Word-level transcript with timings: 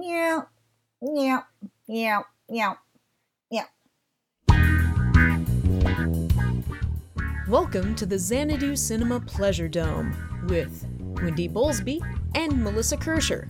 Yeah. 0.00 0.42
Welcome 7.48 7.94
to 7.96 8.06
the 8.06 8.18
Xanadu 8.18 8.76
Cinema 8.76 9.20
Pleasure 9.20 9.68
Dome 9.68 10.16
with 10.48 10.86
Wendy 10.98 11.48
Bowlesby 11.48 12.00
and 12.34 12.62
Melissa 12.62 12.96
Kirscher. 12.96 13.46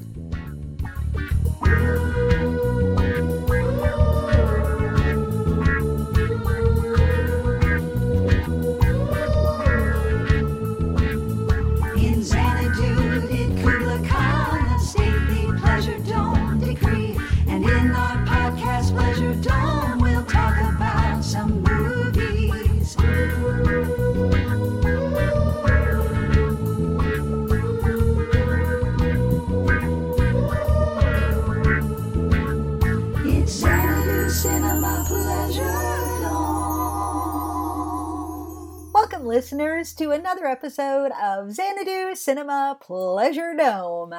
Listeners, 39.51 39.93
to 39.93 40.13
another 40.13 40.47
episode 40.47 41.11
of 41.21 41.51
Xanadu 41.51 42.15
Cinema 42.15 42.79
Pleasure 42.81 43.53
Dome. 43.57 44.15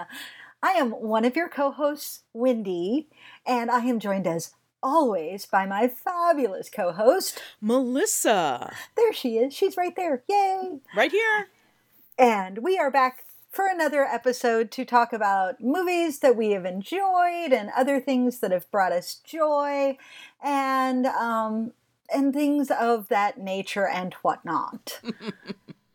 I 0.62 0.72
am 0.72 0.90
one 0.92 1.24
of 1.24 1.38
your 1.38 1.48
co 1.48 1.72
hosts, 1.72 2.24
Wendy, 2.34 3.08
and 3.46 3.72
I 3.72 3.80
am 3.86 4.02
joined 4.02 4.28
as 4.28 4.52
always 4.84 5.46
by 5.46 5.66
my 5.66 5.88
fabulous 5.88 6.70
co 6.70 6.92
host. 6.92 7.42
Melissa, 7.62 8.74
There 8.98 9.14
she 9.14 9.38
is. 9.38 9.54
She's 9.54 9.78
right 9.78 9.96
there. 9.96 10.22
Yay! 10.28 10.80
right 10.98 11.12
here. 11.12 11.48
And 12.20 12.58
we 12.58 12.78
are 12.78 12.92
back 12.92 13.24
for 13.50 13.68
another 13.68 14.04
episode 14.04 14.70
to 14.72 14.84
talk 14.84 15.14
about 15.14 15.62
movies 15.62 16.20
that 16.20 16.36
we 16.36 16.52
have 16.52 16.66
enjoyed 16.66 17.54
and 17.54 17.70
other 17.74 18.02
things 18.02 18.40
that 18.40 18.52
have 18.52 18.70
brought 18.70 18.92
us 18.92 19.16
joy 19.16 19.98
and 20.44 21.06
um, 21.06 21.72
and 22.14 22.34
things 22.34 22.72
of 22.72 23.08
that 23.10 23.38
nature 23.38 23.88
and 23.88 24.14
whatnot. 24.16 25.00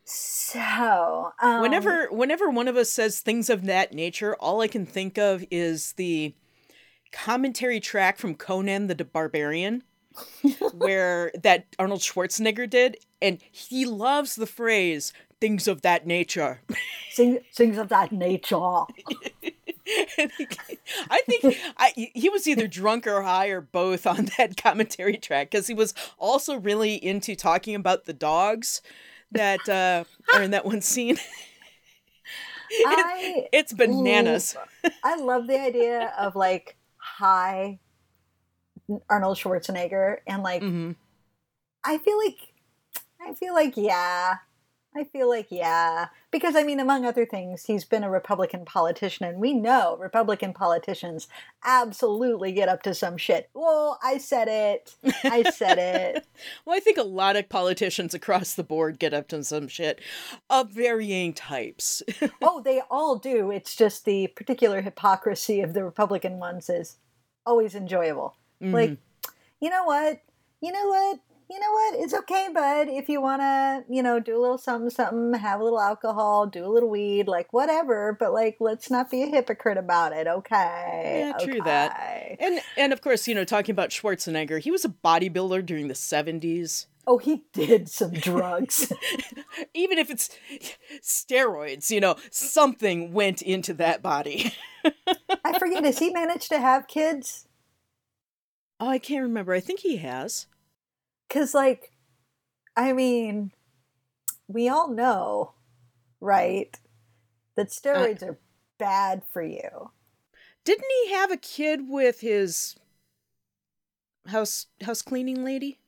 so, 0.04 1.32
um, 1.40 1.60
Whenever 1.60 2.06
whenever 2.10 2.48
one 2.50 2.68
of 2.68 2.76
us 2.76 2.90
says 2.90 3.20
things 3.20 3.50
of 3.50 3.64
that 3.66 3.92
nature, 3.92 4.34
all 4.36 4.60
I 4.60 4.68
can 4.68 4.86
think 4.86 5.18
of 5.18 5.44
is 5.50 5.92
the 5.92 6.34
commentary 7.12 7.80
track 7.80 8.18
from 8.18 8.34
Conan 8.34 8.88
the 8.88 9.04
Barbarian 9.04 9.82
where 10.74 11.30
that 11.42 11.66
Arnold 11.78 12.00
Schwarzenegger 12.00 12.68
did 12.68 12.96
and 13.20 13.38
he 13.50 13.84
loves 13.84 14.36
the 14.36 14.46
phrase 14.46 15.12
things 15.40 15.68
of 15.68 15.82
that 15.82 16.06
nature. 16.06 16.62
things 17.14 17.78
of 17.78 17.88
that 17.88 18.12
nature. 18.12 18.56
I 21.10 21.20
think 21.26 21.56
I, 21.76 22.10
he 22.14 22.28
was 22.28 22.46
either 22.46 22.66
drunk 22.66 23.06
or 23.06 23.22
high 23.22 23.48
or 23.48 23.60
both 23.60 24.06
on 24.06 24.28
that 24.38 24.60
commentary 24.60 25.16
track 25.16 25.50
because 25.50 25.66
he 25.66 25.74
was 25.74 25.94
also 26.18 26.58
really 26.58 26.94
into 26.94 27.36
talking 27.36 27.74
about 27.74 28.04
the 28.04 28.12
dogs 28.12 28.82
that 29.32 29.68
uh, 29.68 30.04
are 30.34 30.42
in 30.42 30.50
that 30.52 30.64
one 30.64 30.80
scene. 30.80 31.18
I 32.86 33.46
It's 33.52 33.72
bananas. 33.72 34.56
I 35.04 35.16
love 35.16 35.46
the 35.46 35.60
idea 35.60 36.12
of 36.18 36.34
like 36.34 36.76
high 36.96 37.78
Arnold 39.08 39.36
Schwarzenegger 39.36 40.18
and 40.26 40.42
like 40.42 40.62
hmm 40.62 40.92
I 41.84 41.98
feel 41.98 42.18
like 42.18 42.38
I 43.20 43.34
feel 43.34 43.54
like 43.54 43.76
yeah. 43.76 44.36
I 44.96 45.04
feel 45.04 45.28
like 45.28 45.48
yeah. 45.50 46.06
Because 46.30 46.56
I 46.56 46.62
mean 46.62 46.80
among 46.80 47.04
other 47.04 47.26
things, 47.26 47.64
he's 47.64 47.84
been 47.84 48.02
a 48.02 48.10
Republican 48.10 48.64
politician 48.64 49.26
and 49.26 49.38
we 49.38 49.52
know 49.52 49.96
Republican 50.00 50.52
politicians 50.52 51.28
absolutely 51.64 52.52
get 52.52 52.68
up 52.68 52.82
to 52.84 52.94
some 52.94 53.16
shit. 53.16 53.50
Well, 53.54 53.98
I 54.02 54.18
said 54.18 54.48
it. 54.48 54.94
I 55.24 55.42
said 55.50 55.78
it. 55.78 56.26
Well, 56.64 56.76
I 56.76 56.80
think 56.80 56.98
a 56.98 57.02
lot 57.02 57.36
of 57.36 57.48
politicians 57.48 58.12
across 58.12 58.54
the 58.54 58.64
board 58.64 58.98
get 58.98 59.14
up 59.14 59.28
to 59.28 59.42
some 59.42 59.68
shit 59.68 60.00
of 60.50 60.70
varying 60.70 61.32
types. 61.32 62.02
oh, 62.42 62.60
they 62.60 62.82
all 62.90 63.16
do. 63.16 63.50
It's 63.50 63.74
just 63.74 64.04
the 64.04 64.26
particular 64.28 64.82
hypocrisy 64.82 65.60
of 65.60 65.72
the 65.72 65.84
Republican 65.84 66.38
ones 66.38 66.68
is 66.68 66.98
always 67.46 67.74
enjoyable. 67.74 68.36
Like, 68.60 68.90
mm-hmm. 68.90 69.34
you 69.60 69.70
know 69.70 69.84
what? 69.84 70.20
You 70.60 70.72
know 70.72 70.88
what? 70.88 71.20
You 71.48 71.60
know 71.60 71.70
what? 71.70 71.94
It's 72.00 72.14
okay, 72.14 72.48
bud. 72.52 72.88
If 72.88 73.08
you 73.08 73.20
want 73.20 73.40
to, 73.40 73.84
you 73.88 74.02
know, 74.02 74.18
do 74.18 74.36
a 74.36 74.40
little 74.40 74.58
something, 74.58 74.90
something, 74.90 75.38
have 75.38 75.60
a 75.60 75.64
little 75.64 75.80
alcohol, 75.80 76.46
do 76.46 76.64
a 76.64 76.68
little 76.68 76.90
weed, 76.90 77.28
like 77.28 77.52
whatever, 77.52 78.16
but 78.18 78.32
like, 78.32 78.56
let's 78.58 78.90
not 78.90 79.12
be 79.12 79.22
a 79.22 79.26
hypocrite 79.26 79.78
about 79.78 80.12
it, 80.12 80.26
okay? 80.26 81.26
Yeah, 81.28 81.44
true 81.44 81.60
that. 81.62 82.36
And 82.40 82.60
and 82.76 82.92
of 82.92 83.00
course, 83.00 83.28
you 83.28 83.34
know, 83.34 83.44
talking 83.44 83.72
about 83.72 83.90
Schwarzenegger, 83.90 84.58
he 84.58 84.72
was 84.72 84.84
a 84.84 84.88
bodybuilder 84.88 85.64
during 85.64 85.86
the 85.86 85.94
70s. 85.94 86.86
Oh, 87.06 87.18
he 87.18 87.44
did 87.52 87.88
some 87.88 88.10
drugs. 88.10 88.92
Even 89.74 89.98
if 89.98 90.10
it's 90.10 90.30
steroids, 91.00 91.90
you 91.90 92.00
know, 92.00 92.16
something 92.32 93.12
went 93.12 93.40
into 93.40 93.72
that 93.74 94.02
body. 94.02 94.52
I 95.44 95.56
forget, 95.60 95.84
has 95.84 96.00
he 96.00 96.10
managed 96.10 96.48
to 96.48 96.58
have 96.58 96.88
kids? 96.88 97.46
Oh, 98.80 98.88
I 98.88 98.98
can't 98.98 99.22
remember. 99.22 99.52
I 99.52 99.60
think 99.60 99.80
he 99.80 99.98
has. 99.98 100.48
Because, 101.28 101.54
like, 101.54 101.92
I 102.76 102.92
mean, 102.92 103.52
we 104.48 104.68
all 104.68 104.88
know, 104.88 105.52
right, 106.20 106.78
that 107.56 107.68
steroids 107.68 108.22
are 108.22 108.38
bad 108.78 109.22
for 109.32 109.42
you. 109.42 109.90
Didn't 110.64 110.84
he 111.04 111.12
have 111.12 111.30
a 111.30 111.36
kid 111.36 111.88
with 111.88 112.20
his 112.20 112.76
house 114.26 114.66
house 114.82 115.02
cleaning 115.02 115.44
lady? 115.44 115.78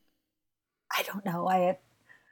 I 0.97 1.03
don't 1.03 1.25
know. 1.25 1.49
I 1.49 1.79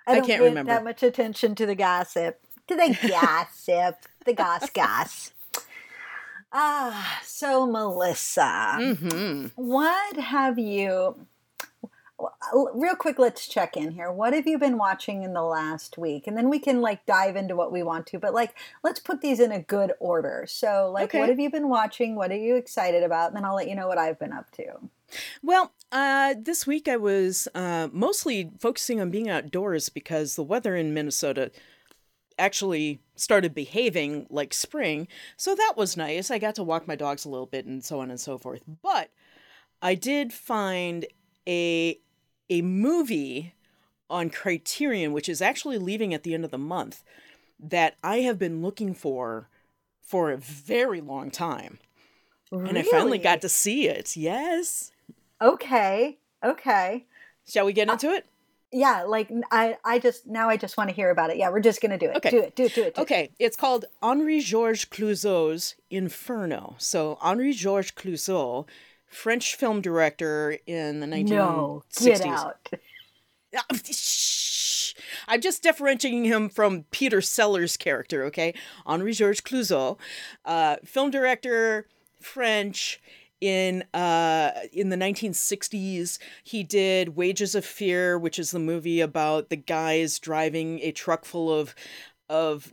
I 0.07 0.13
I 0.13 0.15
don't 0.17 0.27
can't 0.27 0.41
pay 0.41 0.49
remember. 0.49 0.73
that 0.73 0.85
much 0.85 1.03
attention 1.03 1.55
to 1.57 1.67
the 1.67 1.75
gossip. 1.75 2.41
To 2.69 2.75
the 2.77 2.97
gossip, 3.09 3.97
the 4.25 4.33
goss 4.33 4.71
goss. 4.71 5.33
Ah, 6.53 7.21
so 7.25 7.67
Melissa, 7.67 8.77
Mm-hmm. 8.79 9.47
what 9.57 10.17
have 10.17 10.59
you? 10.59 11.27
Real 12.75 12.95
quick, 12.97 13.19
let's 13.19 13.47
check 13.47 13.77
in 13.77 13.91
here. 13.91 14.11
What 14.11 14.33
have 14.33 14.47
you 14.47 14.59
been 14.59 14.79
watching 14.79 15.23
in 15.23 15.35
the 15.35 15.43
last 15.43 15.99
week, 15.99 16.27
and 16.27 16.37
then 16.37 16.49
we 16.49 16.59
can 16.59 16.81
like 16.81 17.05
dive 17.05 17.37
into 17.37 17.55
what 17.57 17.73
we 17.73 17.83
want 17.83 18.07
to. 18.09 18.19
But 18.19 18.33
like, 18.33 18.55
let's 18.83 19.01
put 19.01 19.21
these 19.21 19.39
in 19.41 19.53
a 19.53 19.61
good 19.61 19.93
order. 20.01 20.45
So, 20.49 20.91
like, 20.93 21.11
Okay. 21.11 21.19
what 21.21 21.29
have 21.29 21.39
you 21.41 21.51
been 21.51 21.69
watching? 21.69 22.15
What 22.15 22.31
are 22.31 22.37
you 22.37 22.57
excited 22.57 23.03
about? 23.03 23.29
And 23.29 23.37
then 23.37 23.45
I'll 23.45 23.55
let 23.57 23.69
you 23.69 23.75
know 23.75 23.89
what 23.89 23.99
I've 23.99 24.19
been 24.19 24.33
up 24.33 24.51
to. 24.53 24.65
Well, 25.43 25.73
uh, 25.93 26.35
this 26.41 26.67
week 26.67 26.89
I 26.89 26.97
was 26.97 27.49
uh, 27.55 27.89
mostly 27.93 28.51
focusing 28.59 29.01
on 29.01 29.11
being 29.11 29.29
outdoors 29.29 29.89
because 29.89 30.37
the 30.37 30.43
weather 30.43 30.75
in 30.75 30.95
Minnesota 30.95 31.51
actually 32.39 33.01
started 33.15 33.55
behaving 33.55 34.27
like 34.31 34.53
spring. 34.53 35.09
So 35.37 35.55
that 35.55 35.75
was 35.77 35.97
nice. 35.97 36.31
I 36.31 36.39
got 36.39 36.55
to 36.57 36.63
walk 36.65 36.89
my 36.89 36.97
dogs 36.97 37.25
a 37.25 37.29
little 37.29 37.47
bit 37.47 37.67
and 37.67 37.85
so 37.85 38.01
on 38.01 38.11
and 38.11 38.21
so 38.21 38.37
forth. 38.39 38.63
But 38.83 39.11
I 39.81 39.95
did 39.95 40.33
find 40.33 41.07
a 41.47 41.99
a 42.49 42.63
movie 42.63 43.55
on 44.09 44.31
Criterion, 44.31 45.13
which 45.13 45.29
is 45.29 45.43
actually 45.43 45.79
leaving 45.79 46.15
at 46.15 46.23
the 46.23 46.35
end 46.35 46.45
of 46.45 46.51
the 46.51 46.59
month, 46.59 47.03
that 47.59 47.97
I 48.03 48.19
have 48.19 48.39
been 48.39 48.63
looking 48.63 48.95
for 48.95 49.49
for 50.01 50.31
a 50.31 50.37
very 50.37 51.01
long 51.01 51.31
time. 51.31 51.79
And 52.53 52.79
I 52.79 52.83
finally 52.83 53.19
got 53.19 53.41
to 53.41 53.49
see 53.49 53.89
it. 53.89 54.17
Yes. 54.17 54.93
Okay. 55.43 56.19
Okay. 56.45 57.05
Shall 57.49 57.67
we 57.67 57.73
get 57.73 57.89
uh, 57.89 57.95
into 57.95 58.13
it? 58.13 58.25
Yeah, 58.73 59.03
like 59.03 59.31
I, 59.51 59.77
I 59.85 59.99
just 59.99 60.27
now 60.27 60.49
I 60.49 60.57
just 60.57 60.77
want 60.77 60.91
to 60.91 60.97
hear 60.97 61.11
about 61.11 61.31
it. 61.31 61.37
Yeah, 61.39 61.51
we're 61.51 61.61
just 61.61 61.81
gonna 61.81 61.99
do 61.99 62.07
it. 62.07 62.17
Okay. 62.17 62.31
Do 62.31 62.39
it. 62.41 62.57
Do 62.57 62.65
it. 62.65 62.75
Do 62.75 62.83
it. 62.83 62.95
Do 62.95 63.01
it. 63.01 63.03
Okay, 63.03 63.31
it's 63.39 63.57
called 63.57 63.87
Henri 64.03 64.41
Georges 64.41 64.85
Clouzot's 64.85 65.77
Inferno. 65.91 66.75
So 66.79 67.19
Henri 67.21 67.53
Georges 67.53 67.93
Clouzot, 67.93 68.67
French 69.07 69.55
film 69.55 69.81
director 69.81 70.59
in 70.67 71.01
the 71.01 71.07
1960s. 71.07 71.29
No, 71.29 71.83
get 72.01 72.27
out. 72.27 72.69
Ah. 73.59 73.63
I'm 75.29 75.41
just 75.41 75.63
differentiating 75.63 76.25
him 76.25 76.49
from 76.49 76.85
Peter 76.91 77.21
Sellers' 77.21 77.77
character, 77.77 78.25
okay? 78.25 78.55
Henri 78.85 79.13
Georges 79.13 79.41
Clouzot, 79.41 79.99
uh, 80.45 80.77
film 80.85 81.11
director, 81.11 81.87
French. 82.21 83.01
In 83.39 83.85
uh 83.93 84.51
in 84.73 84.89
the 84.89 84.97
1960s, 84.97 86.19
he 86.43 86.65
did 86.65 87.17
Wages 87.17 87.55
of 87.55 87.67
Fear, 87.67 88.19
which 88.19 88.39
is 88.39 88.51
the 88.51 88.59
movie 88.59 89.03
about 89.03 89.51
the 89.51 89.57
guys 89.57 90.19
driving 90.19 90.81
a 90.81 90.91
truck 90.91 91.27
full 91.27 91.53
of 91.53 91.75
of 92.31 92.73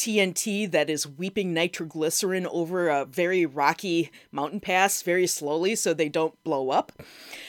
TNT 0.00 0.70
that 0.70 0.88
is 0.88 1.06
weeping 1.06 1.52
nitroglycerin 1.52 2.46
over 2.46 2.88
a 2.88 3.04
very 3.04 3.44
rocky 3.44 4.10
mountain 4.32 4.58
pass 4.58 5.02
very 5.02 5.26
slowly 5.26 5.74
so 5.74 5.92
they 5.92 6.08
don't 6.08 6.42
blow 6.42 6.70
up. 6.70 6.90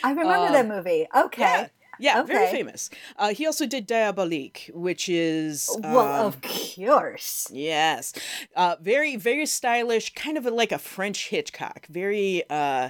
I 0.04 0.12
remember 0.12 0.52
that 0.52 0.68
movie. 0.68 1.08
Okay. 1.16 1.42
Yeah. 1.42 1.68
Yeah, 2.00 2.24
very 2.24 2.50
famous. 2.50 2.90
Uh, 3.16 3.32
he 3.32 3.46
also 3.46 3.68
did 3.68 3.86
Diabolique, 3.86 4.72
which 4.74 5.08
is 5.08 5.70
Well, 5.82 6.00
um, 6.00 6.26
of 6.26 6.42
course. 6.42 7.48
Yes. 7.54 8.14
Uh, 8.56 8.76
very, 8.82 9.18
very 9.18 9.46
stylish, 9.46 10.12
kind 10.16 10.36
of 10.36 10.48
a, 10.48 10.50
like 10.50 10.72
a 10.72 10.80
French 10.80 11.30
Hitchcock. 11.30 11.86
Very, 11.88 12.42
uh, 12.50 12.90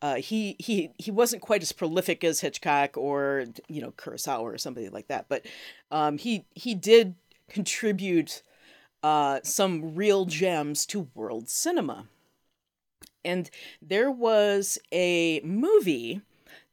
uh, 0.00 0.16
he, 0.16 0.56
he, 0.58 0.90
he 0.98 1.12
wasn't 1.12 1.40
quite 1.40 1.62
as 1.62 1.70
prolific 1.70 2.24
as 2.24 2.40
Hitchcock 2.40 2.96
or, 2.96 3.44
you 3.68 3.80
know, 3.80 3.92
Kurosawa 3.92 4.40
or 4.40 4.58
somebody 4.58 4.88
like 4.88 5.06
that, 5.06 5.26
but 5.28 5.46
um, 5.92 6.18
he, 6.18 6.44
he 6.50 6.74
did 6.74 7.14
contribute 7.48 8.42
uh, 9.02 9.40
some 9.42 9.94
real 9.94 10.24
gems 10.24 10.86
to 10.86 11.08
world 11.14 11.48
cinema. 11.48 12.06
And 13.24 13.50
there 13.80 14.10
was 14.10 14.78
a 14.92 15.40
movie 15.40 16.22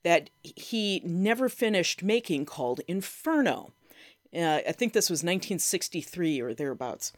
that 0.04 0.30
he 0.42 1.02
never 1.04 1.50
finished 1.50 2.04
making 2.04 2.46
called 2.46 2.82
Inferno. 2.88 3.74
Uh, 4.36 4.60
I 4.68 4.72
think 4.72 4.94
this 4.94 5.10
was 5.10 5.20
1963 5.20 6.42
or 6.42 6.54
thereabouts. 6.54 7.14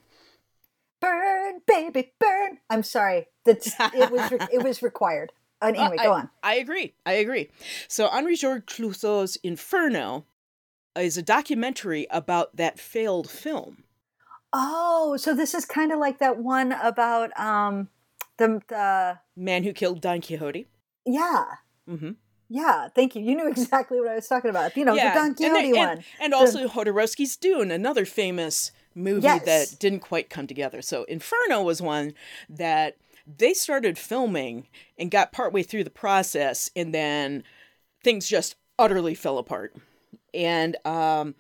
Burn, 0.99 1.61
baby, 1.67 2.13
burn. 2.19 2.59
I'm 2.69 2.83
sorry. 2.83 3.27
That's 3.45 3.73
it 3.93 4.11
was 4.11 4.31
re- 4.31 4.47
it 4.51 4.63
was 4.63 4.81
required. 4.81 5.31
Uh, 5.63 5.67
anyway, 5.67 5.95
I, 5.99 6.03
go 6.05 6.13
on. 6.13 6.29
I 6.41 6.55
agree. 6.55 6.95
I 7.05 7.13
agree. 7.13 7.51
So 7.87 8.07
Henri 8.07 8.35
Georges 8.35 8.65
Clouzot's 8.65 9.35
Inferno 9.43 10.25
is 10.95 11.17
a 11.17 11.21
documentary 11.21 12.07
about 12.09 12.55
that 12.55 12.79
failed 12.79 13.29
film. 13.29 13.83
Oh, 14.53 15.15
so 15.17 15.33
this 15.33 15.53
is 15.53 15.65
kind 15.65 15.91
of 15.91 15.99
like 15.99 16.19
that 16.19 16.37
one 16.37 16.71
about 16.73 17.37
um 17.39 17.89
the 18.37 18.61
the 18.67 19.19
Man 19.35 19.63
Who 19.63 19.73
Killed 19.73 20.01
Don 20.01 20.21
Quixote. 20.21 20.67
yeah. 21.05 21.45
Mm-hmm. 21.89 22.11
Yeah, 22.53 22.89
thank 22.89 23.15
you. 23.15 23.21
You 23.21 23.35
knew 23.35 23.47
exactly 23.49 23.99
what 23.99 24.09
I 24.09 24.15
was 24.15 24.27
talking 24.27 24.49
about. 24.49 24.75
You 24.75 24.83
know, 24.85 24.93
yeah, 24.93 25.13
the 25.13 25.19
Don 25.19 25.27
and, 25.27 25.37
Quixote 25.37 25.67
and- 25.69 25.75
one. 25.77 26.03
and 26.19 26.33
also 26.33 26.67
Jodorowsky's 26.67 27.35
Dune, 27.37 27.71
another 27.71 28.05
famous 28.05 28.71
movie 28.93 29.21
Yes. 29.23 29.45
that 29.45 29.79
didn't 29.79 30.01
quite 30.01 30.29
come 30.29 30.47
together. 30.47 30.81
So 30.81 31.03
Inferno 31.05 31.61
was 31.63 31.81
one 31.81 32.13
that 32.49 32.97
they 33.25 33.53
started 33.53 33.97
filming 33.97 34.67
and 34.97 35.09
got 35.09 35.31
partway 35.31 35.63
through 35.63 35.85
the 35.85 35.89
process, 35.89 36.69
and 36.75 36.93
then 36.93 37.43
things 38.03 38.27
just 38.27 38.55
utterly 38.77 39.15
fell 39.15 39.37
apart. 39.37 39.73
And 40.33 40.75
um, 40.85 41.35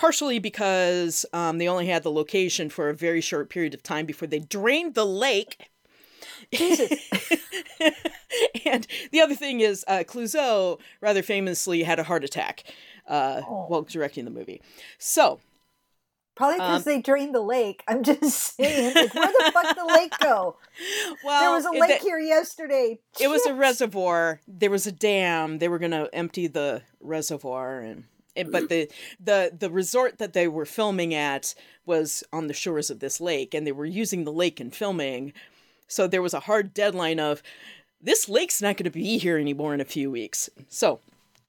partially 0.00 0.38
because 0.38 1.26
um, 1.34 1.58
they 1.58 1.68
only 1.68 1.86
had 1.86 2.02
the 2.02 2.10
location 2.10 2.70
for 2.70 2.88
a 2.88 2.94
very 2.94 3.20
short 3.20 3.50
period 3.50 3.74
of 3.74 3.82
time 3.82 4.06
before 4.06 4.26
they 4.26 4.38
drained 4.38 4.94
the 4.94 5.04
lake. 5.04 5.68
and 8.64 8.86
the 9.12 9.20
other 9.20 9.34
thing 9.34 9.60
is, 9.60 9.84
uh, 9.86 10.02
Clouzot 10.06 10.80
rather 11.02 11.22
famously 11.22 11.82
had 11.82 11.98
a 11.98 12.04
heart 12.04 12.24
attack 12.24 12.64
uh, 13.06 13.42
Oh. 13.46 13.66
while 13.68 13.82
directing 13.82 14.24
the 14.24 14.30
movie. 14.30 14.62
So, 14.98 15.38
Probably 16.34 16.56
because 16.56 16.86
um, 16.86 16.92
they 16.94 17.02
drained 17.02 17.34
the 17.34 17.42
lake. 17.42 17.82
I'm 17.86 18.02
just 18.02 18.56
saying, 18.56 18.94
like, 18.94 19.14
where 19.14 19.26
the 19.26 19.50
fuck 19.52 19.76
the 19.76 19.84
lake 19.84 20.14
go? 20.22 20.56
well, 21.24 21.42
There 21.42 21.50
was 21.50 21.66
a 21.66 21.78
lake 21.78 22.00
here 22.00 22.18
yesterday. 22.18 23.00
It 23.20 23.28
was 23.28 23.44
a 23.44 23.52
reservoir. 23.52 24.40
There 24.48 24.70
was 24.70 24.86
a 24.86 24.92
dam. 24.92 25.58
They 25.58 25.68
were 25.68 25.78
going 25.78 25.90
to 25.90 26.08
empty 26.14 26.46
the 26.46 26.80
reservoir, 27.00 27.80
and 27.80 28.04
but 28.50 28.68
the 28.68 28.88
the 29.18 29.52
the 29.58 29.70
resort 29.70 30.18
that 30.18 30.32
they 30.32 30.48
were 30.48 30.66
filming 30.66 31.14
at 31.14 31.54
was 31.84 32.24
on 32.32 32.46
the 32.46 32.54
shores 32.54 32.90
of 32.90 33.00
this 33.00 33.20
lake, 33.20 33.54
and 33.54 33.66
they 33.66 33.72
were 33.72 33.86
using 33.86 34.24
the 34.24 34.32
lake 34.32 34.60
in 34.60 34.70
filming. 34.70 35.32
So 35.88 36.06
there 36.06 36.22
was 36.22 36.34
a 36.34 36.40
hard 36.40 36.72
deadline 36.72 37.18
of 37.18 37.42
this 38.00 38.28
lake's 38.28 38.62
not 38.62 38.76
going 38.76 38.84
to 38.84 38.90
be 38.90 39.18
here 39.18 39.38
anymore 39.38 39.74
in 39.74 39.80
a 39.80 39.84
few 39.84 40.10
weeks. 40.10 40.48
So 40.68 41.00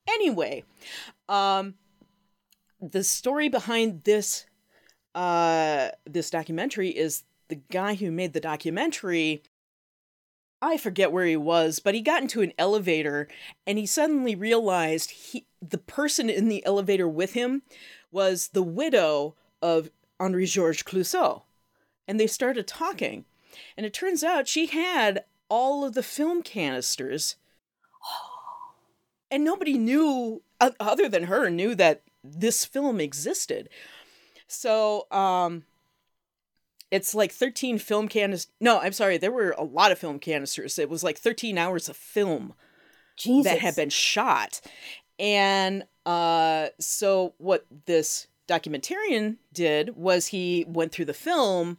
anyway, 0.07 0.63
um, 1.29 1.75
the 2.81 3.03
story 3.03 3.49
behind 3.49 4.03
this 4.03 4.45
uh 5.13 5.89
this 6.05 6.29
documentary 6.29 6.89
is 6.89 7.23
the 7.49 7.59
guy 7.69 7.95
who 7.95 8.11
made 8.11 8.31
the 8.31 8.39
documentary 8.39 9.43
I 10.61 10.77
forget 10.77 11.11
where 11.11 11.25
he 11.25 11.35
was, 11.35 11.79
but 11.79 11.95
he 11.95 12.01
got 12.01 12.21
into 12.21 12.41
an 12.41 12.53
elevator 12.57 13.27
and 13.65 13.77
he 13.79 13.85
suddenly 13.87 14.35
realized 14.35 15.09
he 15.09 15.47
the 15.61 15.77
person 15.77 16.29
in 16.29 16.47
the 16.47 16.65
elevator 16.65 17.07
with 17.07 17.33
him 17.33 17.61
was 18.11 18.49
the 18.49 18.63
widow 18.63 19.35
of 19.61 19.89
Henri 20.19 20.45
Georges 20.45 20.83
Clouzot. 20.83 21.43
And 22.07 22.19
they 22.19 22.27
started 22.27 22.67
talking. 22.67 23.25
And 23.77 23.85
it 23.85 23.93
turns 23.93 24.23
out 24.23 24.47
she 24.47 24.67
had 24.67 25.23
all 25.49 25.85
of 25.85 25.93
the 25.93 26.03
film 26.03 26.41
canisters. 26.41 27.35
And 29.29 29.43
nobody 29.43 29.77
knew 29.77 30.41
other 30.59 31.07
than 31.07 31.23
her 31.23 31.49
knew 31.49 31.75
that 31.75 32.03
this 32.23 32.65
film 32.65 32.99
existed. 32.99 33.69
So, 34.47 35.07
um 35.11 35.63
it's 36.91 37.15
like 37.15 37.31
13 37.31 37.77
film 37.77 38.09
canisters. 38.09 38.51
No, 38.59 38.79
I'm 38.79 38.91
sorry. 38.91 39.17
There 39.17 39.31
were 39.31 39.55
a 39.57 39.63
lot 39.63 39.93
of 39.93 39.97
film 39.97 40.19
canisters. 40.19 40.77
It 40.77 40.89
was 40.89 41.05
like 41.05 41.17
13 41.17 41.57
hours 41.57 41.87
of 41.87 41.95
film 41.95 42.53
Jesus. 43.15 43.49
that 43.49 43.61
had 43.61 43.77
been 43.77 43.89
shot. 43.89 44.59
And 45.21 45.83
uh, 46.05 46.69
so, 46.79 47.35
what 47.37 47.65
this 47.85 48.27
documentarian 48.49 49.37
did 49.53 49.95
was 49.95 50.27
he 50.27 50.65
went 50.67 50.91
through 50.91 51.05
the 51.05 51.13
film 51.13 51.77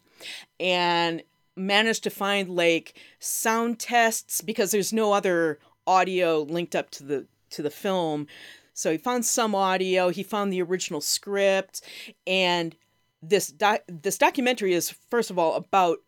and 0.58 1.22
managed 1.56 2.04
to 2.04 2.10
find 2.10 2.48
like 2.48 2.94
sound 3.18 3.78
tests 3.78 4.40
because 4.40 4.70
there's 4.70 4.92
no 4.92 5.12
other 5.12 5.58
audio 5.86 6.40
linked 6.42 6.74
up 6.74 6.88
to 6.90 7.04
the 7.04 7.26
to 7.50 7.62
the 7.62 7.70
film. 7.70 8.26
So 8.74 8.90
he 8.90 8.96
found 8.96 9.26
some 9.26 9.54
audio, 9.54 10.08
he 10.08 10.22
found 10.22 10.50
the 10.50 10.62
original 10.62 11.02
script, 11.02 11.82
and 12.26 12.74
this 13.22 13.48
doc- 13.48 13.84
this 13.86 14.16
documentary 14.16 14.72
is 14.72 14.94
first 15.10 15.30
of 15.30 15.38
all 15.38 15.54
about 15.54 15.98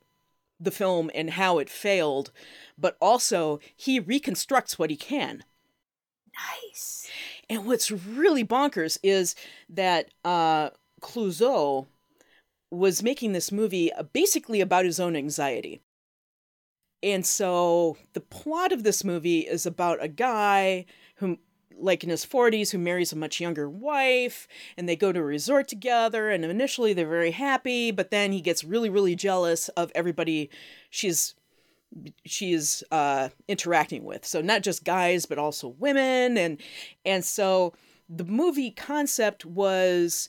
the 0.58 0.70
film 0.70 1.10
and 1.14 1.30
how 1.30 1.58
it 1.58 1.68
failed, 1.68 2.30
but 2.78 2.96
also 3.00 3.60
he 3.76 4.00
reconstructs 4.00 4.78
what 4.78 4.88
he 4.88 4.96
can. 4.96 5.44
nice. 6.38 7.03
And 7.48 7.66
what's 7.66 7.90
really 7.90 8.44
bonkers 8.44 8.98
is 9.02 9.34
that 9.68 10.10
uh, 10.24 10.70
Clouzot 11.00 11.86
was 12.70 13.02
making 13.02 13.32
this 13.32 13.52
movie 13.52 13.92
uh, 13.92 14.02
basically 14.02 14.60
about 14.60 14.84
his 14.84 14.98
own 14.98 15.16
anxiety. 15.16 15.80
And 17.02 17.24
so 17.24 17.98
the 18.14 18.20
plot 18.20 18.72
of 18.72 18.82
this 18.82 19.04
movie 19.04 19.40
is 19.40 19.66
about 19.66 20.02
a 20.02 20.08
guy 20.08 20.86
who, 21.16 21.38
like 21.76 22.02
in 22.02 22.10
his 22.10 22.24
40s, 22.24 22.70
who 22.70 22.78
marries 22.78 23.12
a 23.12 23.16
much 23.16 23.40
younger 23.40 23.68
wife, 23.68 24.48
and 24.76 24.88
they 24.88 24.96
go 24.96 25.12
to 25.12 25.20
a 25.20 25.24
resort 25.24 25.68
together. 25.68 26.30
And 26.30 26.44
initially 26.44 26.94
they're 26.94 27.06
very 27.06 27.32
happy, 27.32 27.90
but 27.90 28.10
then 28.10 28.32
he 28.32 28.40
gets 28.40 28.64
really, 28.64 28.88
really 28.88 29.14
jealous 29.14 29.68
of 29.70 29.92
everybody 29.94 30.48
she's 30.88 31.34
she 32.24 32.52
is 32.52 32.84
uh, 32.90 33.28
interacting 33.48 34.04
with. 34.04 34.24
So 34.24 34.40
not 34.40 34.62
just 34.62 34.84
guys, 34.84 35.26
but 35.26 35.38
also 35.38 35.68
women, 35.68 36.36
and 36.36 36.60
and 37.04 37.24
so 37.24 37.72
the 38.08 38.24
movie 38.24 38.70
concept 38.70 39.44
was 39.44 40.28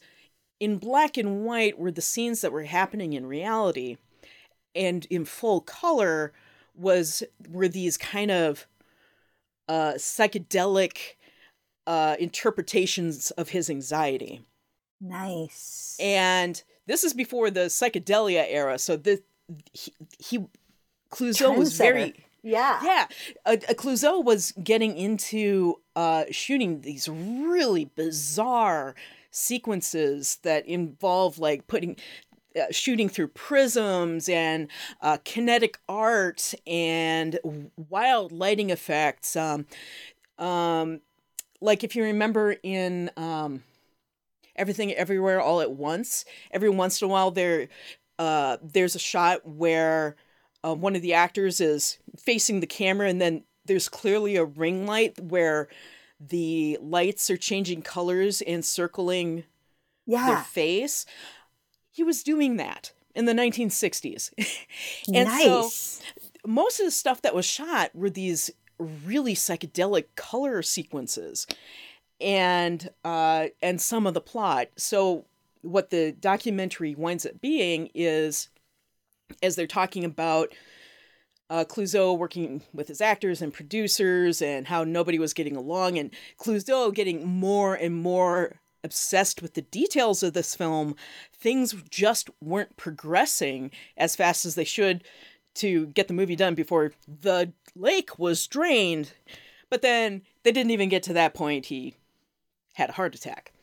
in 0.60 0.78
black 0.78 1.18
and 1.18 1.44
white 1.44 1.78
were 1.78 1.92
the 1.92 2.02
scenes 2.02 2.42
that 2.42 2.52
were 2.52 2.64
happening 2.64 3.14
in 3.14 3.26
reality, 3.26 3.98
and 4.74 5.06
in 5.10 5.26
full 5.26 5.62
color 5.62 6.34
was 6.76 7.24
were 7.50 7.68
these 7.68 7.98
kind 7.98 8.32
of 8.32 8.68
uh, 9.68 9.94
psychedelic 9.94 11.16
uh, 11.88 12.16
interpretations 12.20 13.32
of 13.32 13.50
his 13.50 13.70
anxiety. 13.70 14.42
Nice. 15.02 15.98
And 16.00 16.62
this 16.88 17.04
is 17.04 17.14
before 17.14 17.52
the 17.52 17.62
psychedelia 17.62 18.46
era, 18.48 18.80
so 18.80 18.96
the 18.96 19.22
he, 19.74 19.94
he 20.20 20.46
Clouzot 21.12 21.58
was 21.58 21.78
very 21.78 22.14
yeah. 22.46 22.80
yeah. 22.84 23.08
Uh, 23.46 23.58
Clouzot 23.70 24.24
was 24.24 24.52
getting 24.64 24.96
into 24.98 25.80
uh, 25.96 26.26
shooting 26.30 26.82
these 26.82 27.10
really 27.10 27.86
bizarre 27.96 28.94
sequences 29.32 30.38
that 30.44 30.66
involve 30.68 31.40
like 31.40 31.66
putting 31.68 31.98
uh, 32.56 32.66
shooting 32.72 33.10
through 33.10 33.30
prisms 33.30 34.30
and 34.30 34.70
uh, 35.02 35.18
kinetic 35.26 35.80
art 35.90 36.54
and 36.68 37.40
wild 37.90 38.32
lighting 38.32 38.70
effects. 38.70 39.36
Um, 39.36 39.66
um, 40.38 41.02
like 41.62 41.84
if 41.84 41.96
you 41.96 42.04
remember 42.04 42.56
in 42.62 43.10
um, 43.18 43.64
Everything 44.56 44.94
Everywhere 44.94 45.42
All 45.42 45.62
at 45.62 45.72
Once, 45.72 46.26
every 46.52 46.70
once 46.70 47.02
in 47.02 47.06
a 47.06 47.10
while 47.10 47.32
there 47.32 47.70
uh, 48.20 48.58
there's 48.62 48.96
a 48.96 49.00
shot 49.00 49.46
where 49.48 50.16
uh, 50.66 50.74
one 50.74 50.96
of 50.96 51.02
the 51.02 51.14
actors 51.14 51.60
is 51.62 51.98
facing 52.18 52.60
the 52.60 52.68
camera 52.68 53.08
and 53.10 53.20
then 53.22 53.44
there's 53.66 53.90
clearly 53.90 54.36
a 54.36 54.46
ring 54.46 54.86
light 54.86 55.20
where 55.20 55.68
the 56.20 56.78
lights 56.82 57.30
are 57.30 57.38
changing 57.38 57.82
colors 57.82 58.42
and 58.42 58.64
circling 58.64 59.44
their 60.08 60.18
Yeah. 60.20 60.44
face. 60.44 61.06
he 61.92 62.04
was 62.04 62.24
doing 62.24 62.58
that 62.58 62.92
in 63.16 63.26
the 63.26 63.34
1960s. 63.34 64.32
and 65.14 65.30
so 65.30 65.62
nice. 65.62 66.02
most 66.46 66.80
of 66.80 66.86
the 66.86 66.92
stuff 66.92 67.22
that 67.22 67.34
was 67.36 67.46
shot 67.46 67.96
were 67.96 68.10
these 68.10 68.52
really 68.80 69.34
psychedelic 69.34 70.06
color 70.16 70.62
sequences 70.62 71.48
and 72.22 72.90
uh 73.06 73.48
and 73.62 73.80
some 73.82 74.06
of 74.08 74.14
the 74.14 74.22
plot 74.22 74.68
so 74.78 75.26
what 75.62 75.90
the 75.90 76.12
documentary 76.14 76.94
winds 76.96 77.26
up 77.26 77.40
being 77.42 77.90
is 77.94 78.50
as 79.42 79.56
they're 79.56 79.68
talking 79.68 80.04
about 80.04 80.54
uh, 81.50 81.64
Clouzot 81.66 82.18
working 82.18 82.64
with 82.74 82.88
his 82.88 83.02
actors 83.02 83.42
and 83.42 83.54
producers 83.54 84.42
and 84.42 84.68
how 84.68 84.84
nobody 84.84 85.20
was 85.20 85.34
getting 85.34 85.56
along, 85.56 85.98
and 85.98 86.12
Clouzot 86.40 86.94
getting 86.96 87.26
more 87.28 87.76
and 87.76 87.96
more 87.96 88.60
obsessed 88.84 89.42
with 89.42 89.54
the 89.56 89.62
details 89.62 90.24
of 90.24 90.34
this 90.34 90.56
film. 90.56 90.96
Things 91.34 91.76
just 91.90 92.30
weren't 92.42 92.78
progressing 92.78 93.72
as 93.98 94.16
fast 94.16 94.46
as 94.46 94.56
they 94.56 94.64
should 94.64 95.04
to 95.56 95.88
get 95.88 96.08
the 96.08 96.14
movie 96.14 96.36
done 96.36 96.54
before 96.54 96.92
the 97.08 97.52
lake 97.76 98.20
was 98.20 98.46
drained. 98.48 99.14
But 99.70 99.82
then 99.82 100.22
they 100.44 100.52
didn't 100.52 100.72
even 100.72 100.90
get 100.90 101.04
to 101.04 101.14
that 101.14 101.34
point. 101.34 101.66
He 101.68 101.96
had 102.76 102.90
a 102.90 102.94
heart 102.94 103.16
attack. 103.16 103.54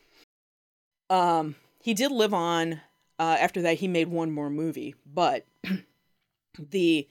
Um, 1.09 1.55
he 1.81 1.93
did 1.93 2.11
live 2.11 2.33
on. 2.33 2.81
Uh, 3.19 3.37
after 3.39 3.61
that, 3.61 3.77
he 3.77 3.87
made 3.87 4.07
one 4.07 4.31
more 4.31 4.49
movie, 4.49 4.95
but 5.05 5.45
the 6.57 7.07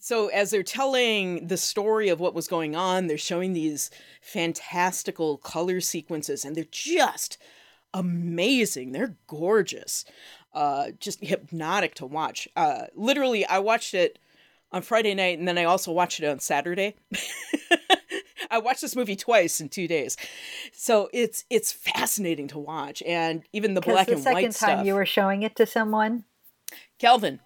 so 0.00 0.28
as 0.28 0.50
they're 0.50 0.62
telling 0.62 1.46
the 1.46 1.56
story 1.56 2.08
of 2.08 2.20
what 2.20 2.34
was 2.34 2.48
going 2.48 2.76
on, 2.76 3.06
they're 3.06 3.18
showing 3.18 3.52
these 3.52 3.90
fantastical 4.20 5.38
color 5.38 5.80
sequences, 5.80 6.44
and 6.44 6.56
they're 6.56 6.64
just 6.70 7.38
amazing. 7.94 8.92
They're 8.92 9.16
gorgeous, 9.26 10.04
uh, 10.52 10.88
just 10.98 11.24
hypnotic 11.24 11.94
to 11.96 12.06
watch. 12.06 12.48
Uh, 12.56 12.86
literally, 12.94 13.46
I 13.46 13.58
watched 13.58 13.94
it 13.94 14.18
on 14.72 14.82
Friday 14.82 15.14
night, 15.14 15.38
and 15.38 15.46
then 15.46 15.58
I 15.58 15.64
also 15.64 15.92
watched 15.92 16.20
it 16.20 16.26
on 16.26 16.40
Saturday. 16.40 16.96
I 18.50 18.58
watched 18.58 18.80
this 18.80 18.96
movie 18.96 19.16
twice 19.16 19.60
in 19.60 19.68
two 19.68 19.88
days, 19.88 20.16
so 20.72 21.08
it's 21.12 21.44
it's 21.50 21.72
fascinating 21.72 22.48
to 22.48 22.58
watch, 22.58 23.02
and 23.04 23.42
even 23.52 23.74
the 23.74 23.80
black 23.80 24.06
the 24.06 24.14
and 24.14 24.22
second 24.22 24.42
time 24.42 24.52
stuff. 24.52 24.86
you 24.86 24.94
were 24.94 25.06
showing 25.06 25.42
it 25.42 25.56
to 25.56 25.66
someone. 25.66 26.24
Calvin, 26.98 27.40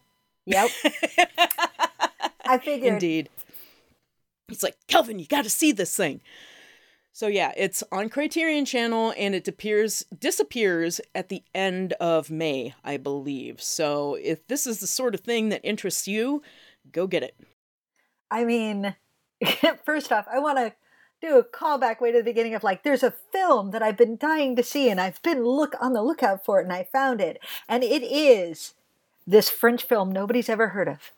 Yep. 0.50 0.70
I 2.44 2.58
figured. 2.58 2.94
Indeed. 2.94 3.28
It's 4.48 4.62
like, 4.62 4.76
Kelvin, 4.88 5.18
you 5.18 5.26
got 5.26 5.44
to 5.44 5.50
see 5.50 5.72
this 5.72 5.96
thing. 5.96 6.20
So 7.12 7.26
yeah, 7.26 7.52
it's 7.56 7.82
on 7.92 8.08
Criterion 8.08 8.64
Channel 8.64 9.12
and 9.16 9.34
it 9.34 9.48
appears 9.48 10.04
disappears 10.16 11.00
at 11.14 11.28
the 11.28 11.42
end 11.54 11.92
of 11.94 12.30
May, 12.30 12.74
I 12.84 12.96
believe. 12.96 13.60
So 13.60 14.16
if 14.22 14.46
this 14.46 14.66
is 14.66 14.78
the 14.80 14.86
sort 14.86 15.14
of 15.14 15.20
thing 15.20 15.48
that 15.48 15.60
interests 15.64 16.06
you, 16.06 16.42
go 16.92 17.06
get 17.06 17.22
it. 17.22 17.36
I 18.30 18.44
mean, 18.44 18.94
first 19.84 20.12
off, 20.12 20.26
I 20.32 20.38
want 20.38 20.58
to 20.58 20.72
do 21.20 21.38
a 21.38 21.44
callback 21.44 22.00
way 22.00 22.12
to 22.12 22.18
the 22.18 22.24
beginning 22.24 22.54
of 22.54 22.64
like, 22.64 22.82
there's 22.82 23.02
a 23.02 23.10
film 23.10 23.72
that 23.72 23.82
I've 23.82 23.96
been 23.96 24.16
dying 24.16 24.56
to 24.56 24.62
see, 24.62 24.88
and 24.88 25.00
I've 25.00 25.20
been 25.22 25.44
look 25.44 25.74
on 25.80 25.92
the 25.92 26.02
lookout 26.02 26.44
for 26.44 26.60
it, 26.60 26.64
and 26.64 26.72
I 26.72 26.84
found 26.84 27.20
it, 27.20 27.38
and 27.68 27.84
it 27.84 28.02
is 28.02 28.74
this 29.26 29.48
French 29.48 29.82
film 29.82 30.10
nobody's 30.12 30.48
ever 30.48 30.68
heard 30.68 30.88
of. 30.88 31.12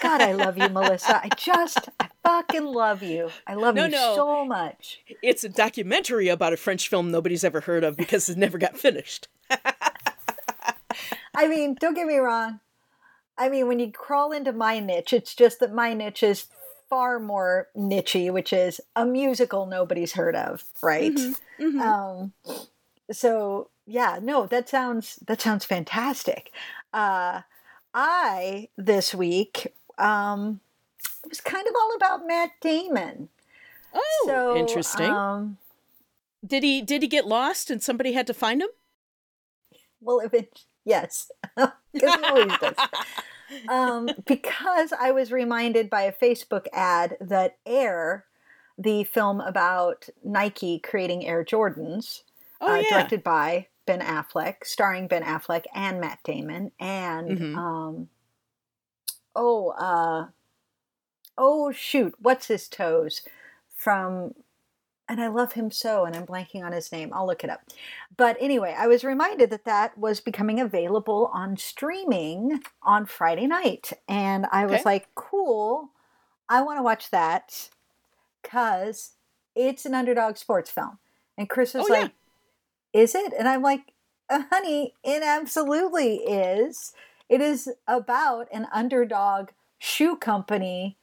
God, 0.00 0.20
I 0.20 0.32
love 0.32 0.58
you, 0.58 0.68
Melissa. 0.68 1.16
I 1.24 1.28
just, 1.36 1.88
I 1.98 2.08
fucking 2.22 2.64
love 2.64 3.02
you. 3.02 3.30
I 3.46 3.54
love 3.54 3.74
No, 3.74 3.84
you 3.84 3.90
no. 3.90 4.14
so 4.14 4.44
much. 4.44 5.00
It's 5.22 5.44
a 5.44 5.48
documentary 5.48 6.28
about 6.28 6.52
a 6.52 6.56
French 6.56 6.88
film 6.88 7.10
nobody's 7.10 7.44
ever 7.44 7.60
heard 7.60 7.84
of 7.84 7.96
because 7.96 8.28
it 8.28 8.36
never 8.36 8.58
got 8.58 8.76
finished. 8.76 9.28
I 11.34 11.48
mean, 11.48 11.74
don't 11.80 11.94
get 11.94 12.06
me 12.06 12.16
wrong. 12.18 12.60
I 13.38 13.48
mean, 13.48 13.66
when 13.66 13.78
you 13.78 13.90
crawl 13.90 14.32
into 14.32 14.52
my 14.52 14.78
niche, 14.78 15.12
it's 15.12 15.34
just 15.34 15.60
that 15.60 15.72
my 15.72 15.94
niche 15.94 16.22
is 16.22 16.46
far 16.90 17.18
more 17.18 17.68
nichey, 17.74 18.30
which 18.30 18.52
is 18.52 18.80
a 18.94 19.06
musical 19.06 19.64
nobody's 19.64 20.12
heard 20.12 20.36
of, 20.36 20.64
right? 20.82 21.18
Um, 21.58 22.34
so 23.10 23.70
yeah, 23.86 24.18
no, 24.22 24.46
that 24.46 24.68
sounds 24.68 25.16
that 25.26 25.40
sounds 25.40 25.64
fantastic. 25.64 26.50
Uh, 26.92 27.42
I 27.94 28.68
this 28.76 29.14
week 29.14 29.74
um, 29.98 30.60
it 31.24 31.28
was 31.30 31.40
kind 31.40 31.66
of 31.66 31.74
all 31.78 31.94
about 31.96 32.26
Matt 32.26 32.50
Damon. 32.60 33.28
Oh, 33.94 34.24
So 34.26 34.56
interesting. 34.56 35.12
Um, 35.12 35.58
did 36.46 36.62
he 36.62 36.82
did 36.82 37.02
he 37.02 37.08
get 37.08 37.26
lost 37.26 37.70
and 37.70 37.82
somebody 37.82 38.12
had 38.12 38.26
to 38.26 38.34
find 38.34 38.62
him? 38.62 38.68
well, 40.00 40.20
if 40.20 40.34
it 40.34 40.64
yes, 40.84 41.30
because 41.56 41.70
he 42.14 42.24
always 42.24 42.52
does. 42.58 42.76
um, 43.68 44.08
because 44.26 44.92
I 44.98 45.12
was 45.12 45.30
reminded 45.30 45.88
by 45.90 46.02
a 46.02 46.12
Facebook 46.12 46.66
ad 46.72 47.16
that 47.20 47.58
Air, 47.66 48.24
the 48.78 49.04
film 49.04 49.40
about 49.40 50.08
Nike 50.24 50.78
creating 50.78 51.26
Air 51.26 51.44
Jordans, 51.44 52.22
Oh 52.60 52.72
uh, 52.72 52.78
yeah. 52.78 52.88
directed 52.90 53.22
by 53.22 53.68
Ben 53.86 54.00
Affleck, 54.00 54.64
starring 54.64 55.08
Ben 55.08 55.22
Affleck 55.22 55.64
and 55.74 56.00
Matt 56.00 56.20
Damon, 56.24 56.72
and 56.78 57.28
Mhm. 57.28 57.56
um, 57.56 58.08
oh, 59.34 59.70
uh, 59.70 60.28
oh 61.36 61.72
shoot, 61.72 62.14
what's 62.18 62.46
his 62.46 62.68
toes 62.68 63.22
from? 63.74 64.34
And 65.08 65.20
I 65.20 65.26
love 65.26 65.52
him 65.54 65.70
so, 65.70 66.04
and 66.04 66.16
I'm 66.16 66.26
blanking 66.26 66.64
on 66.64 66.72
his 66.72 66.90
name. 66.92 67.12
I'll 67.12 67.26
look 67.26 67.44
it 67.44 67.50
up. 67.50 67.60
But 68.16 68.36
anyway, 68.40 68.74
I 68.78 68.86
was 68.86 69.04
reminded 69.04 69.50
that 69.50 69.64
that 69.64 69.98
was 69.98 70.20
becoming 70.20 70.60
available 70.60 71.30
on 71.34 71.56
streaming 71.56 72.62
on 72.82 73.04
Friday 73.06 73.46
night, 73.46 73.92
and 74.08 74.46
I 74.52 74.64
was 74.64 74.84
like, 74.84 75.08
cool, 75.14 75.90
I 76.48 76.62
want 76.62 76.78
to 76.78 76.82
watch 76.82 77.10
that 77.10 77.68
because 78.40 79.12
it's 79.54 79.84
an 79.84 79.94
underdog 79.94 80.36
sports 80.36 80.70
film. 80.70 80.98
And 81.36 81.50
Chris 81.50 81.74
was 81.74 81.90
Oh, 81.90 81.94
yeah. 81.94 82.08
Is 82.92 83.14
it? 83.14 83.32
And 83.38 83.48
I'm 83.48 83.62
like, 83.62 83.92
uh, 84.28 84.42
honey, 84.50 84.94
it 85.02 85.22
absolutely 85.22 86.16
is. 86.16 86.92
It 87.28 87.40
is 87.40 87.70
about 87.86 88.48
an 88.52 88.66
underdog 88.72 89.50
shoe 89.78 90.16
company 90.16 90.96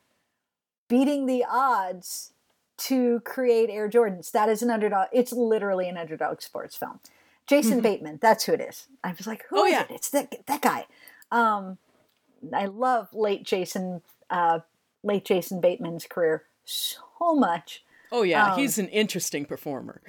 beating 0.88 1.26
the 1.26 1.46
odds 1.50 2.34
to 2.78 3.20
create 3.22 3.70
Air 3.70 3.90
Jordans. 3.90 4.32
That 4.32 4.50
is 4.50 4.62
an 4.62 4.70
underdog. 4.70 5.08
It's 5.12 5.32
literally 5.34 5.90
an 5.90 5.98
underdog 5.98 6.42
sports 6.42 6.76
film. 6.76 7.00
Jason 7.46 7.80
Mhm. 7.80 7.84
Bateman, 7.84 8.20
that's 8.22 8.44
who 8.46 8.54
it 8.54 8.62
is. 8.62 8.88
I 9.04 9.12
was 9.12 9.28
like, 9.28 9.44
who 9.50 9.58
is 9.58 9.62
Oh, 9.62 9.66
yeah. 9.66 9.84
it? 9.84 9.92
It's 9.92 10.10
that 10.12 10.46
that 10.46 10.62
guy. 10.62 10.86
Um, 11.32 11.78
I 12.54 12.66
love 12.68 13.14
late 13.14 13.44
Jason, 13.44 14.02
uh, 14.30 14.60
late 15.04 15.26
Jason 15.26 15.60
Bateman's 15.60 16.06
career 16.06 16.46
so 16.64 17.36
much. 17.36 17.84
Oh 18.12 18.22
yeah, 18.24 18.54
um, 18.54 18.60
he's 18.60 18.78
an 18.78 18.88
interesting 18.88 19.46
performer. 19.46 20.02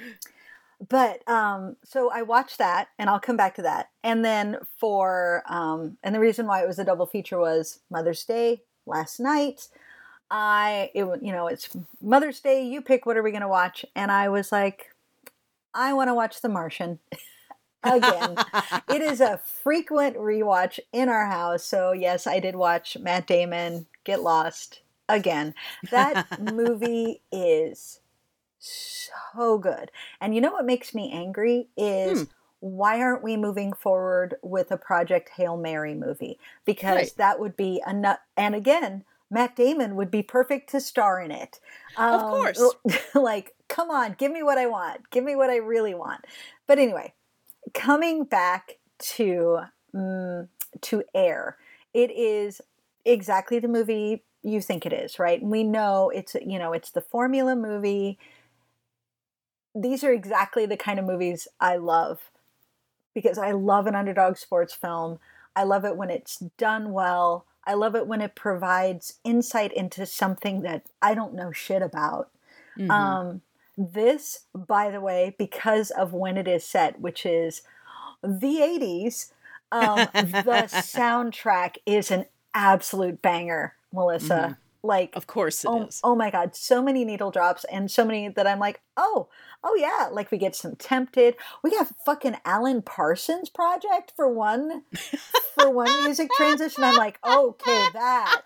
But 0.89 1.27
um 1.29 1.77
so 1.85 2.11
i 2.11 2.23
watched 2.23 2.59
that 2.59 2.89
and 2.99 3.11
i'll 3.11 3.21
come 3.21 3.37
back 3.37 3.55
to 3.55 3.63
that 3.63 3.91
and 4.03 4.25
then 4.25 4.57
for 4.79 5.43
um 5.47 5.97
and 6.03 6.15
the 6.15 6.21
reason 6.21 6.47
why 6.47 6.63
it 6.63 6.67
was 6.67 6.79
a 6.79 6.85
double 6.85 7.07
feature 7.07 7.39
was 7.39 7.81
mother's 7.91 8.25
day 8.25 8.63
last 8.87 9.21
night. 9.21 9.69
I 10.31 10.91
it 10.95 11.05
you 11.23 11.33
know 11.33 11.49
it's 11.49 11.69
mother's 12.01 12.41
day 12.41 12.65
you 12.65 12.83
pick 12.83 13.05
what 13.05 13.17
are 13.17 13.23
we 13.23 13.33
going 13.33 13.41
to 13.43 13.49
watch 13.49 13.85
and 13.97 14.13
i 14.13 14.29
was 14.29 14.53
like 14.53 14.95
i 15.75 15.93
want 15.93 16.09
to 16.09 16.15
watch 16.15 16.41
the 16.41 16.49
martian 16.49 17.01
again. 17.83 18.37
It 18.89 19.03
is 19.03 19.21
a 19.21 19.39
frequent 19.39 20.17
rewatch 20.17 20.79
in 20.93 21.09
our 21.09 21.27
house 21.27 21.65
so 21.65 21.91
yes 21.93 22.29
i 22.29 22.39
did 22.39 22.55
watch 22.55 22.97
matt 23.01 23.27
damon 23.27 23.87
get 24.05 24.23
lost 24.23 24.83
again. 25.09 25.55
That 25.91 26.41
movie 26.55 27.23
is 27.33 28.00
so 28.61 29.59
good 29.59 29.91
and 30.21 30.35
you 30.35 30.41
know 30.41 30.53
what 30.53 30.67
makes 30.67 30.95
me 30.95 31.11
angry 31.13 31.69
is 31.77 32.17
Hmm. 32.17 32.25
why 32.61 33.01
aren't 33.01 33.23
we 33.25 33.37
moving 33.37 33.73
forward 33.73 34.35
with 34.43 34.71
a 34.71 34.77
project 34.77 35.31
hail 35.37 35.57
mary 35.57 35.95
movie 35.95 36.39
because 36.67 36.97
Right. 36.97 37.15
that 37.15 37.41
would 37.41 37.57
be 37.57 37.83
a 37.87 37.93
nut 37.93 38.21
and 38.37 38.55
again 38.55 39.05
matt 39.31 39.57
damon 39.57 39.97
would 39.97 40.11
be 40.11 40.23
perfect 40.23 40.69
to 40.71 40.81
star 40.81 41.21
in 41.21 41.31
it 41.31 41.59
Of 42.11 42.21
Um, 42.21 42.27
course. 42.27 42.77
like 43.15 43.55
come 43.69 43.91
on 43.91 44.15
give 44.19 44.33
me 44.33 44.43
what 44.43 44.59
i 44.59 44.67
want 44.67 45.09
give 45.11 45.25
me 45.25 45.37
what 45.37 45.51
i 45.51 45.57
really 45.57 45.95
want 45.95 46.27
but 46.67 46.79
anyway 46.79 47.13
coming 47.75 48.25
back 48.25 48.79
to 48.99 49.61
mm, 49.95 50.49
to 50.81 51.05
air 51.15 51.57
it 51.95 52.11
is 52.11 52.61
exactly 53.05 53.59
the 53.59 53.69
movie 53.69 54.23
you 54.43 54.61
think 54.61 54.87
it 54.87 54.93
is 54.93 55.19
right 55.19 55.43
we 55.43 55.63
know 55.63 56.11
it's 56.11 56.35
you 56.47 56.59
know 56.59 56.73
it's 56.73 56.91
the 56.91 57.01
formula 57.01 57.55
movie 57.57 58.19
these 59.75 60.03
are 60.05 60.13
exactly 60.13 60.67
the 60.67 60.77
kind 60.77 60.99
of 60.99 61.05
movies 61.05 61.49
i 61.61 61.77
love 61.77 62.31
because 63.15 63.39
i 63.39 63.51
love 63.51 63.87
an 63.87 63.95
underdog 63.95 64.37
sports 64.37 64.75
film 64.75 65.19
i 65.57 65.63
love 65.63 65.85
it 65.85 65.97
when 65.97 66.11
it's 66.11 66.39
done 66.59 66.93
well 66.93 67.45
i 67.67 67.75
love 67.75 67.95
it 67.95 68.07
when 68.07 68.21
it 68.21 68.35
provides 68.35 69.15
insight 69.25 69.73
into 69.73 70.07
something 70.07 70.63
that 70.63 70.85
i 71.03 71.15
don't 71.15 71.35
know 71.35 71.53
shit 71.53 71.83
about 71.83 72.31
Mhm. 72.77 72.91
um, 72.91 73.43
this, 73.79 74.41
by 74.55 74.91
the 74.91 75.01
way, 75.01 75.35
because 75.39 75.91
of 75.91 76.13
when 76.13 76.37
it 76.37 76.47
is 76.49 76.65
set, 76.65 77.01
which 77.01 77.25
is 77.27 77.63
the 78.23 78.61
80s, 78.63 79.33
Um, 79.73 80.09
the 80.15 80.65
soundtrack 80.69 81.77
is 81.87 82.11
an 82.11 82.27
absolute 82.55 83.23
banger, 83.23 83.75
Melissa. 83.93 84.57
Like, 84.83 85.15
Of 85.15 85.27
course 85.27 85.65
it 85.65 85.69
is. 85.69 86.01
oh, 86.03 86.13
oh 86.13 86.15
my 86.15 86.31
god, 86.31 86.57
so 86.57 86.83
many 86.83 87.05
needle 87.05 87.31
drops 87.31 87.65
and 87.65 87.91
so 87.91 88.05
many 88.05 88.29
that 88.31 88.47
I'm 88.47 88.59
like, 88.59 88.81
oh, 88.97 89.29
oh 89.63 89.75
yeah, 89.75 90.09
like 90.11 90.31
we 90.31 90.39
get 90.39 90.57
some 90.57 90.75
tempted. 90.77 91.37
We 91.63 91.71
got 91.71 91.89
fucking 92.07 92.37
Alan 92.45 92.81
Parsons 92.83 93.51
project 93.51 94.13
for 94.17 94.29
one 94.33 94.85
for 95.55 95.71
one 95.71 96.05
music 96.05 96.31
transition. 96.37 96.83
I'm 96.85 96.97
like, 96.97 97.19
okay, 97.27 97.87
that. 97.93 98.43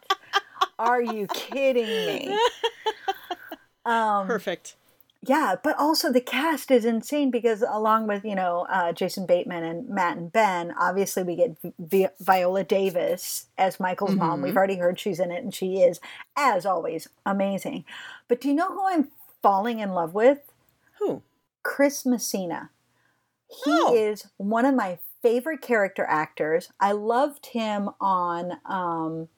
Are 0.78 1.00
you 1.00 1.26
kidding 1.28 1.86
me? 1.86 2.38
Um, 3.86 4.26
Perfect. 4.26 4.76
Yeah, 5.26 5.54
but 5.62 5.76
also 5.78 6.12
the 6.12 6.20
cast 6.20 6.70
is 6.70 6.84
insane 6.84 7.30
because 7.30 7.62
along 7.62 8.06
with 8.06 8.24
you 8.24 8.34
know 8.34 8.66
uh, 8.70 8.92
Jason 8.92 9.26
Bateman 9.26 9.64
and 9.64 9.88
Matt 9.88 10.16
and 10.16 10.32
Ben, 10.32 10.74
obviously 10.78 11.22
we 11.22 11.36
get 11.36 11.56
Vi- 11.78 12.08
Viola 12.20 12.64
Davis 12.64 13.46
as 13.56 13.80
Michael's 13.80 14.14
mom. 14.14 14.42
We've 14.42 14.56
already 14.56 14.76
heard 14.76 14.98
she's 14.98 15.20
in 15.20 15.30
it, 15.30 15.42
and 15.42 15.54
she 15.54 15.76
is, 15.78 16.00
as 16.36 16.66
always, 16.66 17.08
amazing. 17.24 17.84
But 18.28 18.40
do 18.40 18.48
you 18.48 18.54
know 18.54 18.68
who 18.68 18.86
I'm 18.86 19.08
falling 19.42 19.78
in 19.78 19.90
love 19.90 20.14
with? 20.14 20.38
Who? 20.98 21.22
Chris 21.62 22.04
Messina. 22.04 22.70
He 23.48 23.70
Oh. 23.70 23.94
is 23.94 24.26
one 24.36 24.64
of 24.64 24.74
my 24.74 24.98
favorite 25.22 25.62
character 25.62 26.04
actors. 26.08 26.70
I 26.80 26.92
loved 26.92 27.46
him 27.46 27.90
on 28.00 28.58
um, 28.66 29.28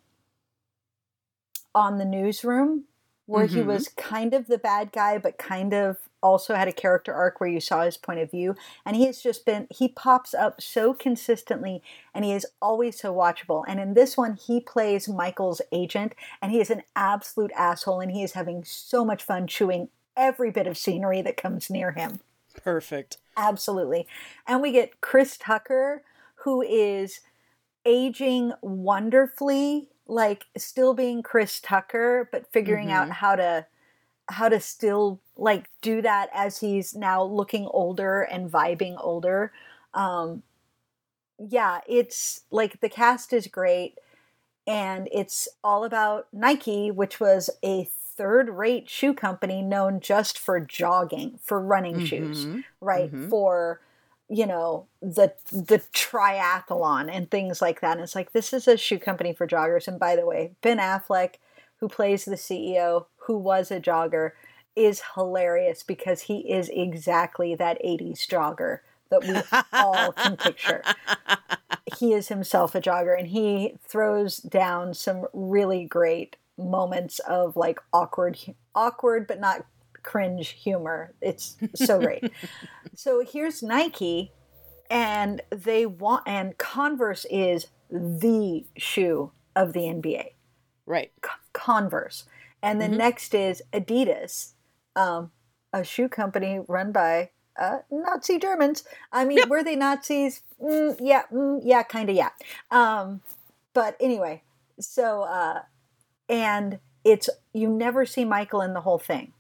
on 1.74 1.98
the 1.98 2.04
newsroom 2.04 2.84
where 3.26 3.46
he 3.46 3.58
Mhm. 3.60 3.66
was 3.66 3.88
kind 3.88 4.32
of 4.34 4.46
the 4.46 4.58
bad 4.58 4.92
guy 4.92 5.18
but 5.18 5.36
kind 5.38 5.74
of 5.74 5.98
also 6.22 6.54
had 6.54 6.66
a 6.66 6.72
character 6.72 7.12
arc 7.14 7.40
where 7.40 7.50
you 7.50 7.60
saw 7.60 7.84
his 7.84 7.96
point 7.96 8.18
of 8.18 8.30
view 8.30 8.56
and 8.84 8.96
he 8.96 9.04
has 9.06 9.20
just 9.22 9.44
been 9.44 9.66
he 9.70 9.86
pops 9.86 10.32
up 10.34 10.60
so 10.60 10.92
consistently 10.94 11.82
and 12.14 12.24
he 12.24 12.32
is 12.32 12.46
always 12.60 12.98
so 12.98 13.14
watchable 13.14 13.64
and 13.68 13.78
in 13.78 13.94
this 13.94 14.16
one 14.16 14.34
he 14.34 14.60
plays 14.60 15.08
Michael's 15.08 15.60
agent 15.70 16.14
and 16.40 16.50
he 16.50 16.60
is 16.60 16.70
an 16.70 16.82
absolute 16.96 17.52
asshole 17.54 18.00
and 18.00 18.10
he 18.12 18.22
is 18.22 18.32
having 18.32 18.64
so 18.64 19.04
much 19.04 19.22
fun 19.22 19.46
chewing 19.46 19.88
every 20.16 20.50
bit 20.50 20.66
of 20.66 20.78
scenery 20.78 21.20
that 21.22 21.36
comes 21.36 21.68
near 21.70 21.92
him 21.92 22.20
Perfect. 22.64 23.18
Absolutely. 23.36 24.08
And 24.46 24.62
we 24.62 24.72
get 24.72 25.02
Chris 25.02 25.36
Tucker, 25.36 26.02
who 26.36 26.62
is 26.62 27.20
aging 27.84 28.52
wonderfully, 28.62 29.90
like 30.06 30.46
still 30.56 30.94
being 30.94 31.22
Chris 31.22 31.60
Tucker, 31.60 32.28
but 32.32 32.50
figuring 32.52 32.90
out 32.92 33.10
how 33.10 33.36
to 33.36 33.66
how 34.28 34.48
to 34.48 34.60
still 34.60 35.20
like 35.36 35.68
do 35.82 36.02
that 36.02 36.28
as 36.34 36.58
he's 36.58 36.94
now 36.94 37.22
looking 37.22 37.66
older 37.68 38.22
and 38.22 38.50
vibing 38.50 38.96
older. 39.02 39.52
Um 39.94 40.42
yeah, 41.38 41.80
it's 41.86 42.42
like 42.50 42.80
the 42.80 42.88
cast 42.88 43.32
is 43.32 43.46
great 43.46 43.98
and 44.66 45.08
it's 45.12 45.48
all 45.62 45.84
about 45.84 46.28
Nike, 46.32 46.90
which 46.90 47.20
was 47.20 47.50
a 47.62 47.84
third 47.84 48.48
rate 48.50 48.88
shoe 48.88 49.14
company 49.14 49.62
known 49.62 50.00
just 50.00 50.38
for 50.38 50.58
jogging, 50.58 51.38
for 51.42 51.60
running 51.60 52.00
shoes 52.00 52.46
Mhm. 52.46 52.64
right 52.80 53.12
Mhm. 53.12 53.28
for 53.30 53.80
you 54.28 54.46
know 54.46 54.86
the 55.00 55.32
the 55.52 55.80
triathlon 55.92 57.10
and 57.10 57.30
things 57.30 57.62
like 57.62 57.80
that. 57.80 57.92
And 57.92 58.00
it's 58.00 58.14
like 58.14 58.32
this 58.32 58.52
is 58.52 58.66
a 58.66 58.76
shoe 58.76 58.98
company 58.98 59.32
for 59.32 59.46
joggers. 59.46 59.88
And 59.88 59.98
by 59.98 60.16
the 60.16 60.26
way 60.26 60.52
ben 60.62 60.78
affleck 60.78 61.34
who 61.80 61.88
plays 61.88 62.24
the 62.24 62.36
ceo 62.36 63.06
who 63.18 63.36
was 63.36 63.70
a 63.70 63.80
jogger 63.80 64.32
is 64.74 65.02
hilarious 65.14 65.82
because 65.82 66.22
he 66.22 66.38
is 66.50 66.68
exactly 66.68 67.54
that 67.54 67.82
80s 67.82 68.26
jogger 68.26 68.80
that 69.10 69.24
we 69.24 69.58
all 69.72 70.12
can 70.12 70.36
picture. 70.36 70.82
He 71.98 72.12
is 72.12 72.28
himself 72.28 72.74
a 72.74 72.80
jogger 72.80 73.16
and 73.18 73.28
he 73.28 73.76
throws 73.80 74.38
down 74.38 74.92
some 74.92 75.26
really 75.32 75.84
great 75.84 76.36
moments 76.58 77.20
of 77.20 77.56
like 77.56 77.78
awkward 77.92 78.36
awkward 78.74 79.26
but 79.26 79.40
not 79.40 79.64
cringe 80.06 80.48
humor. 80.48 81.12
It's 81.20 81.56
so 81.74 82.00
great. 82.00 82.24
So 82.94 83.22
here's 83.22 83.62
Nike 83.62 84.32
and 84.88 85.42
they 85.50 85.84
want 85.84 86.22
and 86.26 86.56
Converse 86.56 87.26
is 87.28 87.66
the 87.90 88.64
shoe 88.76 89.32
of 89.54 89.72
the 89.74 89.80
NBA 89.80 90.28
Right. 90.86 91.12
Converse. 91.52 92.24
And 92.62 92.80
then 92.80 92.96
next 92.96 93.34
is 93.34 93.60
Adidas 93.72 94.52
um, 94.94 95.32
a 95.72 95.84
shoe 95.84 96.08
company 96.08 96.60
run 96.66 96.92
by 96.92 97.30
uh, 97.58 97.78
Nazi 97.90 98.38
Germans. 98.38 98.84
I 99.12 99.24
mean 99.24 99.48
were 99.48 99.62
they 99.62 99.76
Nazis? 99.76 100.42
Mm, 100.62 100.96
yeah 101.00 101.24
mm, 101.32 101.60
yeah 101.62 101.82
kind 101.82 102.08
of 102.08 102.16
yeah. 102.16 102.30
Um, 102.70 103.20
but 103.74 103.96
anyway 104.00 104.42
so 104.78 105.22
uh, 105.22 105.62
and 106.28 106.78
it's 107.04 107.28
you 107.52 107.68
never 107.68 108.06
see 108.06 108.24
Michael 108.24 108.60
in 108.60 108.74
the 108.74 108.80
whole 108.80 108.98
thing 108.98 109.32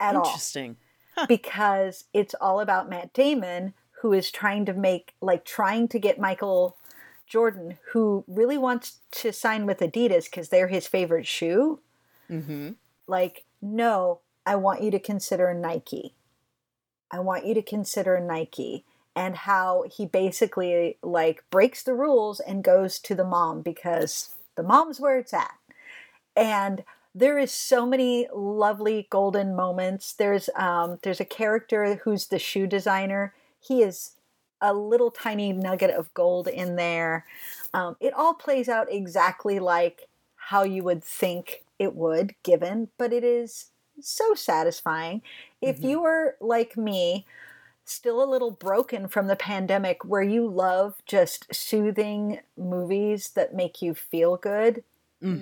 at 0.00 0.16
all 0.16 0.24
Interesting. 0.24 0.76
because 1.28 2.04
it's 2.12 2.34
all 2.40 2.60
about 2.60 2.88
Matt 2.88 3.12
Damon, 3.12 3.74
who 4.02 4.12
is 4.12 4.30
trying 4.30 4.64
to 4.66 4.72
make, 4.72 5.14
like, 5.20 5.44
trying 5.44 5.88
to 5.88 5.98
get 5.98 6.18
Michael 6.18 6.76
Jordan, 7.26 7.78
who 7.92 8.24
really 8.26 8.58
wants 8.58 8.98
to 9.12 9.32
sign 9.32 9.66
with 9.66 9.80
Adidas 9.80 10.24
because 10.24 10.48
they're 10.48 10.68
his 10.68 10.86
favorite 10.86 11.26
shoe. 11.26 11.80
Mm-hmm. 12.30 12.70
Like, 13.06 13.44
no, 13.60 14.20
I 14.46 14.56
want 14.56 14.82
you 14.82 14.90
to 14.90 14.98
consider 14.98 15.52
Nike. 15.52 16.14
I 17.10 17.20
want 17.20 17.46
you 17.46 17.54
to 17.54 17.62
consider 17.62 18.20
Nike. 18.20 18.84
And 19.16 19.34
how 19.34 19.84
he 19.90 20.06
basically 20.06 20.96
like 21.02 21.42
breaks 21.50 21.82
the 21.82 21.94
rules 21.94 22.38
and 22.38 22.62
goes 22.62 23.00
to 23.00 23.16
the 23.16 23.24
mom 23.24 23.62
because 23.62 24.30
the 24.54 24.62
mom's 24.62 25.00
where 25.00 25.18
it's 25.18 25.34
at. 25.34 25.54
And 26.36 26.84
there 27.14 27.38
is 27.38 27.52
so 27.52 27.86
many 27.86 28.28
lovely 28.32 29.06
golden 29.10 29.56
moments. 29.56 30.12
There's 30.12 30.48
um, 30.54 30.98
there's 31.02 31.20
a 31.20 31.24
character 31.24 31.96
who's 32.04 32.26
the 32.26 32.38
shoe 32.38 32.66
designer. 32.66 33.34
He 33.60 33.82
is 33.82 34.12
a 34.60 34.74
little 34.74 35.10
tiny 35.10 35.52
nugget 35.52 35.90
of 35.90 36.12
gold 36.14 36.48
in 36.48 36.76
there. 36.76 37.24
Um, 37.72 37.96
it 38.00 38.12
all 38.12 38.34
plays 38.34 38.68
out 38.68 38.90
exactly 38.90 39.58
like 39.58 40.08
how 40.36 40.62
you 40.64 40.82
would 40.82 41.04
think 41.04 41.62
it 41.78 41.94
would, 41.94 42.34
given, 42.42 42.88
but 42.98 43.12
it 43.12 43.22
is 43.24 43.66
so 44.00 44.34
satisfying. 44.34 45.22
If 45.60 45.82
you 45.84 46.04
are 46.04 46.36
like 46.40 46.76
me, 46.76 47.26
still 47.84 48.22
a 48.22 48.30
little 48.30 48.50
broken 48.50 49.08
from 49.08 49.26
the 49.28 49.36
pandemic, 49.36 50.04
where 50.04 50.22
you 50.22 50.46
love 50.46 50.94
just 51.06 51.52
soothing 51.54 52.40
movies 52.56 53.30
that 53.30 53.54
make 53.54 53.80
you 53.82 53.94
feel 53.94 54.36
good, 54.36 54.82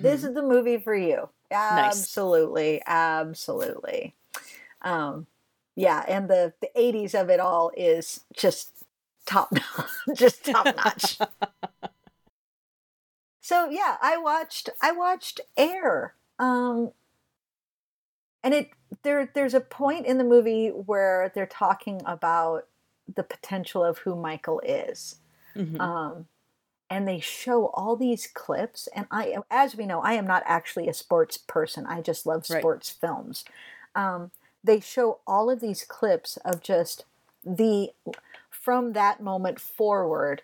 this 0.01 0.23
is 0.23 0.33
the 0.33 0.41
movie 0.41 0.77
for 0.77 0.95
you. 0.95 1.29
Absolutely, 1.51 2.81
absolutely. 2.85 4.15
Um, 4.81 5.27
yeah, 5.75 6.03
and 6.07 6.29
the 6.29 6.53
the 6.61 6.69
eighties 6.75 7.13
of 7.13 7.29
it 7.29 7.39
all 7.39 7.71
is 7.75 8.21
just 8.35 8.71
top 9.25 9.51
notch, 9.51 9.89
just 10.15 10.45
top 10.45 10.65
notch. 10.65 11.19
so 13.41 13.69
yeah, 13.69 13.97
I 14.01 14.17
watched 14.17 14.69
I 14.81 14.91
watched 14.91 15.41
Air, 15.55 16.15
um, 16.39 16.91
and 18.43 18.53
it 18.53 18.69
there 19.03 19.29
there's 19.33 19.53
a 19.53 19.59
point 19.59 20.05
in 20.05 20.17
the 20.17 20.23
movie 20.23 20.69
where 20.69 21.31
they're 21.35 21.45
talking 21.45 22.01
about 22.05 22.67
the 23.15 23.23
potential 23.23 23.83
of 23.83 23.99
who 23.99 24.15
Michael 24.15 24.61
is. 24.65 25.19
Mhm. 25.55 25.79
Um, 25.79 26.27
and 26.89 27.07
they 27.07 27.19
show 27.19 27.67
all 27.73 27.95
these 27.95 28.27
clips 28.27 28.87
and 28.95 29.05
i 29.11 29.35
as 29.51 29.75
we 29.75 29.85
know 29.85 29.99
i 30.01 30.13
am 30.13 30.25
not 30.27 30.43
actually 30.45 30.87
a 30.87 30.93
sports 30.93 31.37
person 31.37 31.85
i 31.85 32.01
just 32.01 32.25
love 32.25 32.45
Right. 32.49 32.59
sports 32.61 32.89
films 32.89 33.43
um, 33.95 34.31
they 34.63 34.79
show 34.79 35.19
all 35.25 35.49
of 35.49 35.59
these 35.59 35.83
clips 35.83 36.37
of 36.45 36.61
just 36.61 37.05
the 37.45 37.89
from 38.49 38.93
that 38.93 39.21
moment 39.21 39.59
forward 39.59 40.43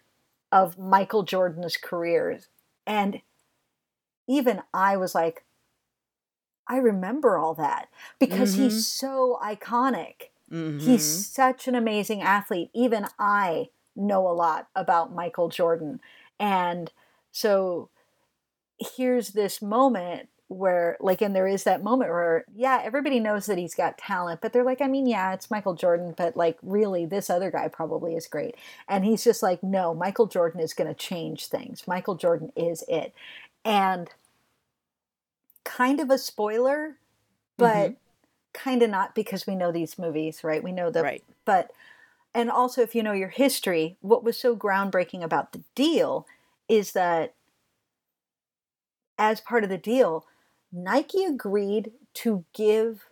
of 0.51 0.77
michael 0.77 1.23
jordan's 1.23 1.77
careers 1.77 2.47
and 2.85 3.21
even 4.27 4.61
i 4.73 4.95
was 4.97 5.13
like 5.15 5.43
i 6.67 6.77
remember 6.77 7.37
all 7.37 7.53
that 7.53 7.89
because 8.19 8.55
he's 8.55 8.85
so 8.85 9.39
iconic 9.43 10.29
Mhm. 10.51 10.81
He's 10.81 11.03
such 11.03 11.67
an 11.67 11.73
amazing 11.73 12.21
athlete. 12.21 12.69
Even 12.73 13.07
I 13.17 13.69
know 13.95 14.27
a 14.27 14.33
lot 14.33 14.67
about 14.75 15.11
Michael 15.15 15.49
Jordan. 15.49 15.99
And 16.43 16.91
so 17.31 17.87
here's 18.77 19.29
this 19.29 19.61
moment 19.61 20.27
where, 20.49 20.97
like, 20.99 21.21
and 21.21 21.33
there 21.33 21.47
is 21.47 21.63
that 21.63 21.81
moment 21.81 22.11
where, 22.11 22.43
yeah, 22.53 22.81
everybody 22.83 23.21
knows 23.21 23.45
that 23.45 23.57
he's 23.57 23.73
got 23.73 23.97
talent, 23.97 24.41
but 24.41 24.51
they're 24.51 24.65
like, 24.65 24.81
I 24.81 24.87
mean, 24.87 25.07
yeah, 25.07 25.33
it's 25.33 25.49
Michael 25.49 25.73
Jordan, 25.73 26.13
but 26.17 26.35
like, 26.35 26.57
really, 26.61 27.05
this 27.05 27.29
other 27.29 27.49
guy 27.49 27.69
probably 27.69 28.15
is 28.15 28.27
great. 28.27 28.55
And 28.89 29.05
he's 29.05 29.23
just 29.23 29.41
like, 29.41 29.63
no, 29.63 29.95
Michael 29.95 30.27
Jordan 30.27 30.59
is 30.59 30.73
going 30.73 30.89
to 30.89 30.93
change 30.93 31.47
things. 31.47 31.87
Michael 31.87 32.15
Jordan 32.15 32.51
is 32.57 32.83
it. 32.89 33.13
And 33.63 34.09
kind 35.63 36.01
of 36.01 36.09
a 36.09 36.17
spoiler, 36.17 36.97
but 37.55 37.91
mm-hmm. 37.91 37.93
kind 38.51 38.83
of 38.83 38.89
not 38.89 39.15
because 39.15 39.47
we 39.47 39.55
know 39.55 39.71
these 39.71 39.97
movies, 39.97 40.43
right? 40.43 40.61
We 40.61 40.73
know 40.73 40.91
the 40.91 41.03
Right. 41.03 41.23
but 41.45 41.71
and 42.35 42.51
also 42.51 42.81
if 42.81 42.95
you 42.95 43.01
know 43.01 43.13
your 43.13 43.29
history, 43.29 43.95
what 44.01 44.23
was 44.23 44.37
so 44.37 44.57
groundbreaking 44.57 45.23
about 45.23 45.53
the 45.53 45.61
deal 45.75 46.27
is 46.67 46.93
that 46.93 47.35
as 49.17 49.41
part 49.41 49.63
of 49.63 49.69
the 49.69 49.77
deal, 49.77 50.25
Nike 50.71 51.23
agreed 51.23 51.91
to 52.15 52.45
give 52.53 53.05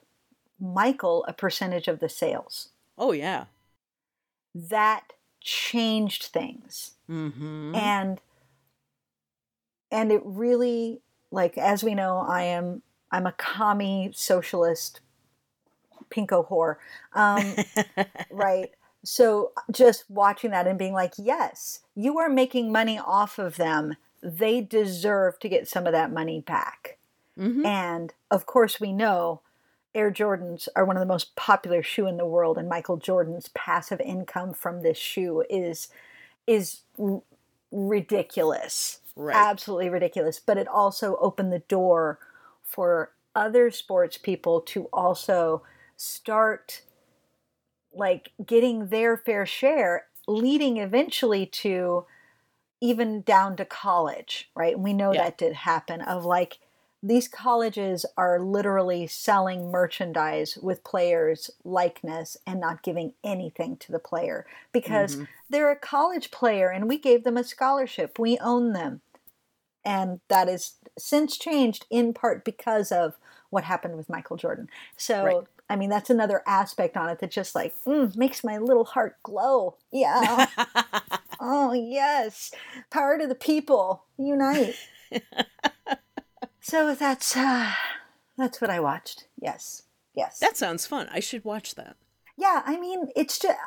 Michael 0.59 1.25
a 1.27 1.33
percentage 1.33 1.87
of 1.87 1.99
the 1.99 2.09
sales. 2.09 2.69
Oh 2.97 3.11
yeah. 3.11 3.45
That 4.53 5.13
changed 5.41 6.25
things. 6.25 6.91
Mm-hmm. 7.09 7.75
and 7.75 8.21
and 9.91 10.11
it 10.13 10.21
really 10.23 11.01
like 11.29 11.57
as 11.57 11.83
we 11.83 11.93
know 11.93 12.19
i 12.19 12.43
am 12.43 12.81
i'm 13.11 13.25
a 13.25 13.33
commie 13.33 14.11
socialist 14.15 15.01
pinko 16.09 16.47
whore 16.47 16.77
um, 17.13 18.05
right 18.31 18.71
so 19.03 19.51
just 19.71 20.09
watching 20.09 20.51
that 20.51 20.67
and 20.67 20.77
being 20.79 20.93
like 20.93 21.13
yes 21.17 21.79
you 21.95 22.17
are 22.19 22.29
making 22.29 22.71
money 22.71 22.99
off 22.99 23.39
of 23.39 23.57
them 23.57 23.95
they 24.21 24.61
deserve 24.61 25.39
to 25.39 25.49
get 25.49 25.67
some 25.67 25.85
of 25.87 25.93
that 25.93 26.11
money 26.11 26.39
back 26.41 26.97
Mhm. 27.37 27.65
and 27.65 28.13
of 28.29 28.45
course 28.45 28.79
we 28.79 28.91
know 28.93 29.41
air 29.95 30.11
jordans 30.11 30.67
are 30.75 30.85
one 30.85 30.97
of 30.97 31.01
the 31.01 31.05
most 31.13 31.35
popular 31.35 31.81
shoe 31.81 32.05
in 32.07 32.17
the 32.17 32.25
world 32.25 32.57
and 32.57 32.69
michael 32.69 32.97
jordan's 32.97 33.49
passive 33.55 33.99
income 34.01 34.53
from 34.53 34.81
this 34.83 34.97
shoe 34.97 35.43
is 35.49 35.87
is 36.45 36.81
r- 36.99 37.21
ridiculous 37.71 38.99
Right. 39.15 39.35
absolutely 39.35 39.89
ridiculous 39.89 40.39
but 40.39 40.57
it 40.57 40.67
also 40.67 41.17
opened 41.17 41.51
the 41.51 41.59
door 41.59 42.19
for 42.63 43.11
other 43.35 43.71
sports 43.71 44.17
people 44.17 44.61
to 44.61 44.85
also 44.93 45.63
start 45.97 46.81
like 47.93 48.32
getting 48.45 48.88
their 48.88 49.17
fair 49.17 49.45
share 49.45 50.06
leading 50.27 50.77
eventually 50.77 51.45
to 51.45 52.06
even 52.80 53.21
down 53.21 53.56
to 53.56 53.65
college 53.65 54.49
right 54.56 54.75
and 54.75 54.84
we 54.84 54.93
know 54.93 55.13
Yeah. 55.13 55.23
that 55.23 55.38
did 55.38 55.54
happen 55.54 56.01
of 56.01 56.25
like 56.25 56.60
these 57.04 57.27
colleges 57.27 58.06
are 58.15 58.39
literally 58.39 59.08
selling 59.08 59.71
merchandise 59.71 60.58
with 60.62 60.84
players 60.84 61.49
likeness 61.63 62.38
and 62.45 62.60
not 62.60 62.84
giving 62.84 63.13
anything 63.23 63.75
to 63.77 63.91
the 63.91 63.99
player 63.99 64.45
because 64.71 65.15
Mhm. 65.15 65.27
they're 65.49 65.71
a 65.71 65.75
college 65.75 66.32
player 66.32 66.69
and 66.69 66.88
we 66.88 66.97
gave 66.97 67.23
them 67.23 67.38
a 67.38 67.43
scholarship 67.43 68.17
we 68.19 68.38
own 68.39 68.73
them 68.73 69.01
and 69.84 70.21
that 70.27 70.47
is 70.47 70.75
since 70.97 71.38
changed 71.38 71.86
in 71.89 72.13
part 72.13 72.45
because 72.45 72.91
of 72.91 73.15
what 73.49 73.63
happened 73.63 73.97
with 73.97 74.10
michael 74.10 74.38
jordan 74.38 74.69
so 74.97 75.23
Right. 75.23 75.47
I 75.71 75.75
mean 75.75 75.89
that's 75.89 76.10
another 76.10 76.43
aspect 76.45 76.95
on 76.97 77.10
it 77.10 77.19
that 77.19 77.31
just 77.31 77.55
like 77.55 77.73
mm, 77.86 78.15
makes 78.15 78.43
my 78.43 78.57
little 78.57 78.86
heart 78.86 79.15
glow. 79.23 79.77
Yeah. 79.91 80.47
Oh 81.43 81.73
yes. 81.73 82.51
Power 82.91 83.17
to 83.17 83.25
the 83.25 83.34
people. 83.34 84.03
Unite. 84.17 84.75
So 86.63 86.93
that's 86.93 87.36
uh 87.36 87.71
that's 88.38 88.62
what 88.62 88.69
i 88.69 88.79
watched. 88.79 89.25
Yes. 89.41 89.84
Yes. 90.13 90.38
That 90.39 90.57
sounds 90.57 90.86
fun. 90.86 91.07
I 91.12 91.19
should 91.19 91.43
watch 91.43 91.73
that. 91.75 91.95
yeah 92.38 92.62
i 92.65 92.79
mean 92.79 93.07
it's 93.15 93.39
just 93.39 93.57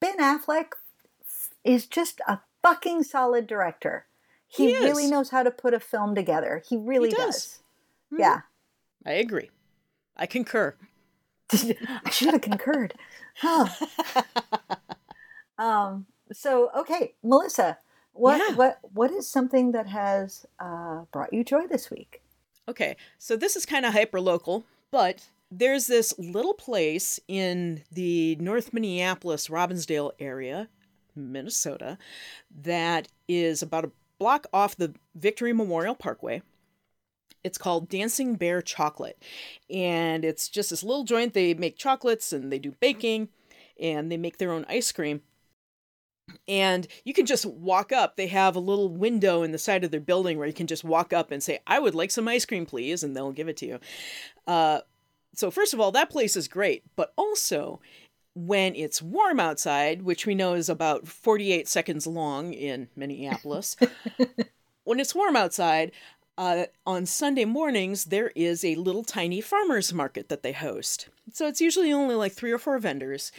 ben 0.00 0.18
affleck 0.18 0.68
is 1.64 1.86
just 1.86 2.20
a 2.28 2.38
fucking 2.62 3.02
solid 3.02 3.46
director. 3.46 4.06
He, 4.46 4.68
He 4.68 4.78
really 4.78 5.06
knows 5.08 5.30
how 5.30 5.42
to 5.42 5.50
put 5.50 5.74
a 5.74 5.80
film 5.80 6.14
together. 6.14 6.62
He 6.68 6.76
really 6.76 7.10
does. 7.10 7.18
does. 7.18 7.58
yeah. 8.16 8.40
I 9.04 9.12
agree. 9.12 9.50
I 10.16 10.26
concur. 10.26 10.76
i 12.04 12.10
should 12.10 12.30
have 12.32 12.40
concurred 12.40 12.94
huh. 13.36 13.66
um 15.58 16.06
so 16.32 16.70
okay 16.76 17.14
melissa 17.22 17.78
what 18.12 18.38
Yeah. 18.38 18.54
what 18.56 18.78
what 18.82 19.10
is 19.10 19.28
something 19.28 19.72
that 19.72 19.86
has 19.88 20.46
uh, 20.60 21.02
brought 21.12 21.32
you 21.32 21.44
joy 21.44 21.66
this 21.66 21.90
week 21.90 22.22
Okay, 22.66 22.96
so 23.18 23.36
this 23.36 23.56
is 23.56 23.66
kind 23.66 23.84
of 23.84 23.92
hyper 23.92 24.18
local, 24.22 24.64
but 24.90 25.28
there's 25.50 25.86
this 25.86 26.14
little 26.18 26.54
place 26.54 27.20
in 27.28 27.82
the 27.92 28.36
North 28.36 28.72
Minneapolis, 28.72 29.48
Robbinsdale 29.48 30.12
area, 30.18 30.68
Minnesota, 31.14 31.98
that 32.62 33.08
is 33.28 33.60
about 33.60 33.84
a 33.84 33.90
block 34.18 34.46
off 34.50 34.76
the 34.76 34.94
Victory 35.14 35.52
Memorial 35.52 35.94
Parkway. 35.94 36.40
It's 37.44 37.58
called 37.58 37.88
Dancing 37.88 38.34
Bear 38.34 38.62
Chocolate. 38.62 39.22
And 39.70 40.24
it's 40.24 40.48
just 40.48 40.70
this 40.70 40.82
little 40.82 41.04
joint. 41.04 41.34
They 41.34 41.54
make 41.54 41.76
chocolates 41.76 42.32
and 42.32 42.50
they 42.50 42.58
do 42.58 42.74
baking 42.80 43.28
and 43.80 44.10
they 44.10 44.16
make 44.16 44.38
their 44.38 44.52
own 44.52 44.64
ice 44.68 44.90
cream. 44.90 45.20
And 46.48 46.86
you 47.04 47.12
can 47.12 47.26
just 47.26 47.44
walk 47.44 47.92
up. 47.92 48.16
They 48.16 48.28
have 48.28 48.56
a 48.56 48.60
little 48.60 48.88
window 48.88 49.42
in 49.42 49.52
the 49.52 49.58
side 49.58 49.84
of 49.84 49.90
their 49.90 50.00
building 50.00 50.38
where 50.38 50.46
you 50.46 50.54
can 50.54 50.66
just 50.66 50.82
walk 50.82 51.12
up 51.12 51.30
and 51.30 51.42
say, 51.42 51.60
I 51.66 51.78
would 51.78 51.94
like 51.94 52.10
some 52.10 52.26
ice 52.28 52.46
cream, 52.46 52.64
please. 52.64 53.02
And 53.02 53.14
they'll 53.14 53.32
give 53.32 53.48
it 53.48 53.58
to 53.58 53.66
you. 53.66 53.80
Uh, 54.46 54.80
so, 55.34 55.50
first 55.50 55.74
of 55.74 55.80
all, 55.80 55.92
that 55.92 56.10
place 56.10 56.36
is 56.36 56.48
great. 56.48 56.84
But 56.96 57.12
also, 57.16 57.80
when 58.34 58.74
it's 58.74 59.02
warm 59.02 59.38
outside, 59.38 60.02
which 60.02 60.26
we 60.26 60.34
know 60.34 60.54
is 60.54 60.68
about 60.68 61.06
48 61.06 61.68
seconds 61.68 62.06
long 62.06 62.52
in 62.52 62.88
Minneapolis, 62.96 63.76
when 64.84 65.00
it's 65.00 65.14
warm 65.14 65.36
outside, 65.36 65.92
uh, 66.36 66.64
on 66.86 67.06
Sunday 67.06 67.44
mornings, 67.44 68.06
there 68.06 68.32
is 68.34 68.64
a 68.64 68.74
little 68.74 69.04
tiny 69.04 69.40
farmer's 69.40 69.92
market 69.92 70.28
that 70.28 70.42
they 70.42 70.52
host. 70.52 71.08
So 71.32 71.46
it's 71.46 71.60
usually 71.60 71.92
only 71.92 72.14
like 72.14 72.32
three 72.32 72.50
or 72.52 72.58
four 72.58 72.78
vendors, 72.78 73.30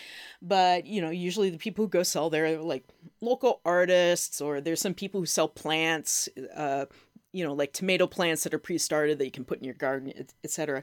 but 0.42 0.86
you 0.86 1.02
know, 1.02 1.10
usually 1.10 1.50
the 1.50 1.58
people 1.58 1.86
who 1.86 1.90
go 1.90 2.04
sell 2.04 2.30
there 2.30 2.46
are 2.46 2.58
like 2.58 2.86
local 3.22 3.62
artists, 3.66 4.40
or 4.42 4.62
there's 4.62 4.82
some 4.82 4.94
people 4.94 5.20
who 5.20 5.26
sell 5.26 5.48
plants, 5.48 6.30
uh, 6.56 6.86
you 7.32 7.44
know, 7.44 7.54
like 7.54 7.74
tomato 7.74 8.08
plants 8.08 8.44
that 8.44 8.54
are 8.54 8.60
pre-started 8.60 9.20
that 9.20 9.26
you 9.26 9.32
can 9.32 9.46
put 9.46 9.60
in 9.60 9.66
your 9.66 9.74
garden, 9.74 10.14
et- 10.16 10.34
etc. 10.44 10.82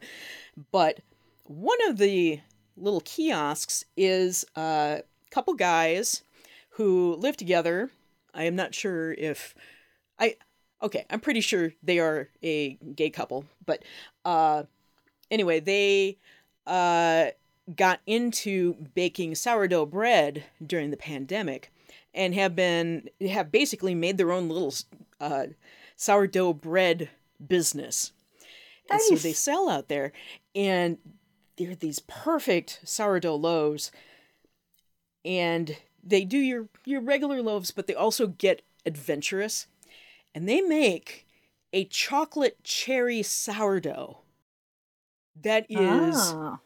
But 0.71 1.01
one 1.45 1.79
of 1.89 1.97
the 1.99 2.41
little 2.77 3.01
kiosks 3.01 3.85
is 3.97 4.45
a 4.55 5.03
couple 5.31 5.55
guys 5.55 6.23
who 6.71 7.15
live 7.17 7.37
together. 7.37 7.91
I 8.35 8.45
am 8.45 8.57
not 8.57 8.75
sure 8.75 9.13
if 9.15 9.55
I 10.19 10.37
okay, 10.83 11.05
I'm 11.11 11.21
pretty 11.21 11.41
sure 11.41 11.73
they 11.83 11.99
are 11.99 12.29
a 12.43 12.75
gay 12.95 13.11
couple, 13.11 13.45
but 13.65 13.83
uh 14.25 14.65
anyway, 15.31 15.61
they 15.61 16.19
uh 16.67 17.27
got 17.77 18.01
into 18.07 18.75
baking 18.95 19.35
sourdough 19.35 19.87
bread 19.87 20.45
during 20.65 20.91
the 20.91 20.97
pandemic 20.97 21.73
and 22.13 22.35
have 22.35 22.57
been 22.57 23.09
have 23.31 23.53
basically 23.53 23.95
made 23.95 24.19
their 24.19 24.33
own 24.33 24.49
little 24.49 24.75
uh 25.21 25.47
sourdough 25.97 26.55
bread 26.55 27.09
business. 27.47 28.13
And 28.91 29.01
so 29.01 29.15
they 29.15 29.33
sell 29.33 29.71
out 29.71 29.89
there 29.89 30.13
and 30.55 30.99
they're 31.57 31.75
these 31.75 32.01
perfect 32.01 32.81
sourdough 32.85 33.37
loaves 33.37 33.91
and 35.25 35.77
they 36.03 36.25
do 36.25 36.39
your 36.39 36.69
your 36.85 37.01
regular 37.01 37.41
loaves 37.43 37.71
but 37.71 37.87
they 37.87 37.95
also 37.95 38.27
get 38.27 38.63
adventurous 38.85 39.67
and 40.35 40.49
they 40.49 40.61
make 40.61 41.27
a 41.73 41.85
chocolate 41.87 42.63
cherry 42.65 43.23
sourdough 43.23 44.19
that 45.41 45.67
is 45.71 46.17
Ah. 46.35 46.59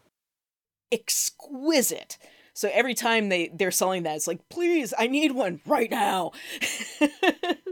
exquisite. 0.93 2.19
So 2.55 2.71
every 2.73 2.95
time 2.95 3.29
they 3.29 3.49
they're 3.49 3.71
selling 3.71 4.03
that 4.05 4.17
it's 4.17 4.27
like 4.27 4.49
please 4.49 4.95
i 4.99 5.07
need 5.07 5.33
one 5.33 5.61
right 5.67 5.91
now. 5.91 6.33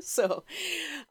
So 0.00 0.44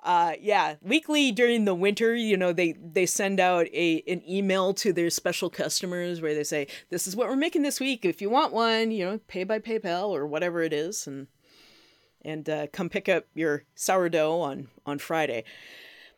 uh 0.03 0.33
yeah 0.39 0.75
weekly 0.83 1.31
during 1.31 1.65
the 1.65 1.73
winter 1.73 2.13
you 2.13 2.37
know 2.37 2.53
they 2.53 2.73
they 2.73 3.07
send 3.07 3.39
out 3.39 3.65
a 3.73 4.03
an 4.07 4.21
email 4.29 4.75
to 4.75 4.93
their 4.93 5.09
special 5.09 5.49
customers 5.49 6.21
where 6.21 6.35
they 6.35 6.43
say 6.43 6.67
this 6.91 7.07
is 7.07 7.15
what 7.15 7.27
we're 7.27 7.35
making 7.35 7.63
this 7.63 7.79
week. 7.79 8.05
If 8.05 8.21
you 8.21 8.29
want 8.29 8.53
one 8.53 8.91
you 8.91 9.03
know 9.05 9.19
pay 9.27 9.43
by 9.45 9.57
paypal 9.57 10.09
or 10.09 10.27
whatever 10.27 10.61
it 10.61 10.73
is 10.73 11.07
and 11.07 11.25
and 12.23 12.49
uh, 12.49 12.67
come 12.67 12.89
pick 12.89 13.09
up 13.09 13.25
your 13.33 13.63
sourdough 13.75 14.39
on 14.39 14.67
on 14.86 14.99
friday. 14.99 15.43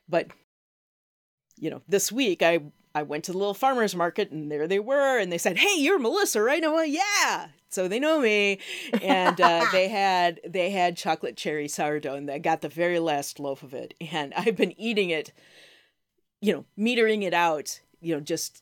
But 0.07 0.27
you 1.57 1.69
know 1.69 1.81
this 1.87 2.11
week 2.11 2.41
i 2.43 2.59
i 2.93 3.01
went 3.01 3.23
to 3.23 3.31
the 3.31 3.37
little 3.37 3.53
farmers 3.53 3.95
market 3.95 4.29
and 4.29 4.51
there 4.51 4.67
they 4.67 4.79
were 4.79 5.17
and 5.17 5.31
they 5.31 5.37
said 5.37 5.57
hey 5.57 5.79
you're 5.79 5.99
melissa 5.99 6.41
right? 6.41 6.61
And 6.63 6.71
i 6.71 6.75
went 6.75 6.89
yeah. 6.89 7.47
So 7.69 7.89
they 7.89 7.99
know 7.99 8.21
me. 8.21 8.59
And 9.01 9.41
uh, 9.41 9.65
they 9.73 9.89
had 9.89 10.39
they 10.47 10.69
had 10.69 10.95
chocolate 10.95 11.35
cherry 11.35 11.67
sourdough 11.67 12.15
and 12.15 12.29
i 12.29 12.39
got 12.39 12.61
the 12.61 12.69
very 12.69 12.99
last 12.99 13.39
loaf 13.39 13.63
of 13.63 13.73
it. 13.73 13.93
And 14.11 14.33
i've 14.33 14.55
been 14.55 14.79
eating 14.79 15.09
it 15.09 15.31
you 16.41 16.53
know 16.53 16.65
metering 16.77 17.23
it 17.23 17.33
out 17.33 17.81
you 18.01 18.13
know 18.13 18.21
just 18.21 18.61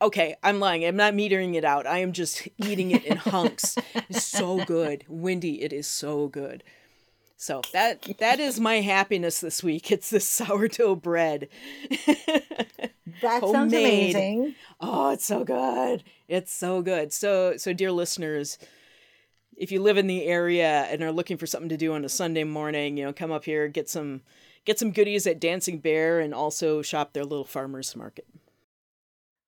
okay 0.00 0.34
i'm 0.42 0.60
lying 0.60 0.84
i'm 0.84 0.96
not 0.96 1.14
metering 1.14 1.54
it 1.54 1.64
out 1.64 1.86
i 1.86 1.98
am 1.98 2.12
just 2.12 2.48
eating 2.58 2.90
it 2.90 3.04
in 3.04 3.16
hunks 3.16 3.76
it's 3.94 4.24
so 4.24 4.64
good 4.64 5.04
Wendy 5.08 5.62
it 5.62 5.72
is 5.72 5.86
so 5.86 6.28
good 6.28 6.62
so 7.36 7.60
that 7.72 8.18
that 8.18 8.40
is 8.40 8.60
my 8.60 8.80
happiness 8.80 9.40
this 9.40 9.62
week 9.62 9.90
it's 9.90 10.10
this 10.10 10.26
sourdough 10.26 10.96
bread 10.96 11.48
That 13.22 13.42
sounds 13.42 13.72
amazing. 13.72 14.54
Oh, 14.80 15.10
it's 15.10 15.24
so 15.24 15.44
good. 15.44 16.02
It's 16.28 16.52
so 16.52 16.82
good. 16.82 17.12
So 17.12 17.56
so 17.56 17.72
dear 17.72 17.92
listeners, 17.92 18.58
if 19.56 19.70
you 19.70 19.80
live 19.80 19.96
in 19.96 20.06
the 20.06 20.24
area 20.24 20.82
and 20.90 21.02
are 21.02 21.12
looking 21.12 21.36
for 21.36 21.46
something 21.46 21.68
to 21.68 21.76
do 21.76 21.94
on 21.94 22.04
a 22.04 22.08
Sunday 22.08 22.44
morning, 22.44 22.96
you 22.96 23.04
know, 23.04 23.12
come 23.12 23.30
up 23.30 23.44
here, 23.44 23.68
get 23.68 23.88
some 23.88 24.22
get 24.64 24.78
some 24.78 24.90
goodies 24.90 25.26
at 25.26 25.40
Dancing 25.40 25.78
Bear 25.78 26.20
and 26.20 26.34
also 26.34 26.82
shop 26.82 27.12
their 27.12 27.24
little 27.24 27.44
farmers 27.44 27.94
market. 27.94 28.26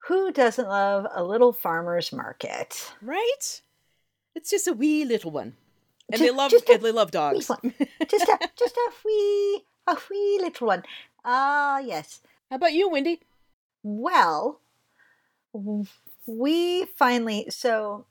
Who 0.07 0.33
doesn't 0.33 0.69
love 0.69 1.07
a 1.14 1.25
little 1.25 1.53
farmer's 1.53 2.12
market? 2.12 2.93
Right? 3.01 3.61
It's 4.35 4.51
just 4.51 4.67
a 4.69 4.73
wee 4.73 5.05
little 5.05 5.31
one. 5.31 5.57
And 6.11 6.19
Ju- 6.19 6.25
they 6.27 6.31
love 6.31 6.51
just 6.51 6.69
a 6.69 6.75
and 6.75 6.83
they 6.83 6.93
love 6.93 7.11
dogs. 7.11 7.47
Just 8.09 8.29
a, 8.29 8.38
just 8.57 8.77
a 8.77 8.90
wee, 9.07 9.64
a 9.87 9.97
wee 10.11 10.38
little 10.43 10.67
one. 10.67 10.83
Ah, 11.25 11.79
yes. 11.79 12.21
How 12.51 12.57
about 12.57 12.75
you, 12.75 12.90
Wendy? 12.90 13.21
Well, 13.83 14.61
we 16.27 16.85
finally, 16.97 17.47
so 17.49 18.05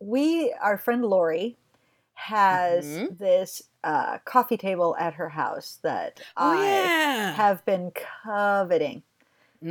we, 0.00 0.54
our 0.62 0.78
friend 0.78 1.04
Lori, 1.04 1.56
has 2.14 2.84
Mhm. 2.86 3.18
this 3.18 3.62
uh, 3.82 4.18
coffee 4.24 4.56
table 4.58 4.94
at 4.98 5.14
her 5.14 5.30
house 5.30 5.78
that 5.82 6.20
Oh 6.36 6.52
I 6.52 6.64
yeah. 6.66 7.32
have 7.32 7.64
been 7.64 7.90
coveting. 7.92 9.02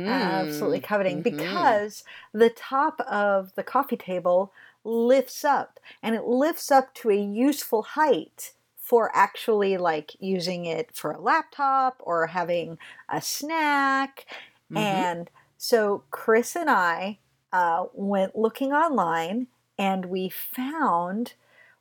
Absolutely 0.06 0.80
Mm, 0.80 0.82
coveting 0.82 1.22
mhm. 1.22 1.22
because 1.22 2.04
the 2.32 2.50
top 2.50 3.00
of 3.02 3.54
the 3.54 3.62
coffee 3.62 3.96
table 3.96 4.52
lifts 4.84 5.44
up 5.44 5.78
and 6.02 6.14
it 6.14 6.24
lifts 6.24 6.70
up 6.70 6.94
to 6.94 7.10
a 7.10 7.14
useful 7.20 7.82
height 7.82 8.52
for 8.76 9.10
actually 9.14 9.76
like 9.76 10.16
using 10.20 10.64
it 10.66 10.90
for 10.94 11.12
a 11.12 11.20
laptop 11.20 11.96
or 12.00 12.28
having 12.28 12.78
a 13.08 13.20
snack 13.20 14.26
Mhm. 14.70 15.04
and 15.04 15.30
so 15.58 16.02
chris 16.10 16.56
and 16.56 16.70
i 16.70 17.18
uh, 17.52 17.84
went 17.92 18.36
looking 18.36 18.72
online 18.72 19.46
and 19.78 20.06
we 20.06 20.28
found 20.28 21.34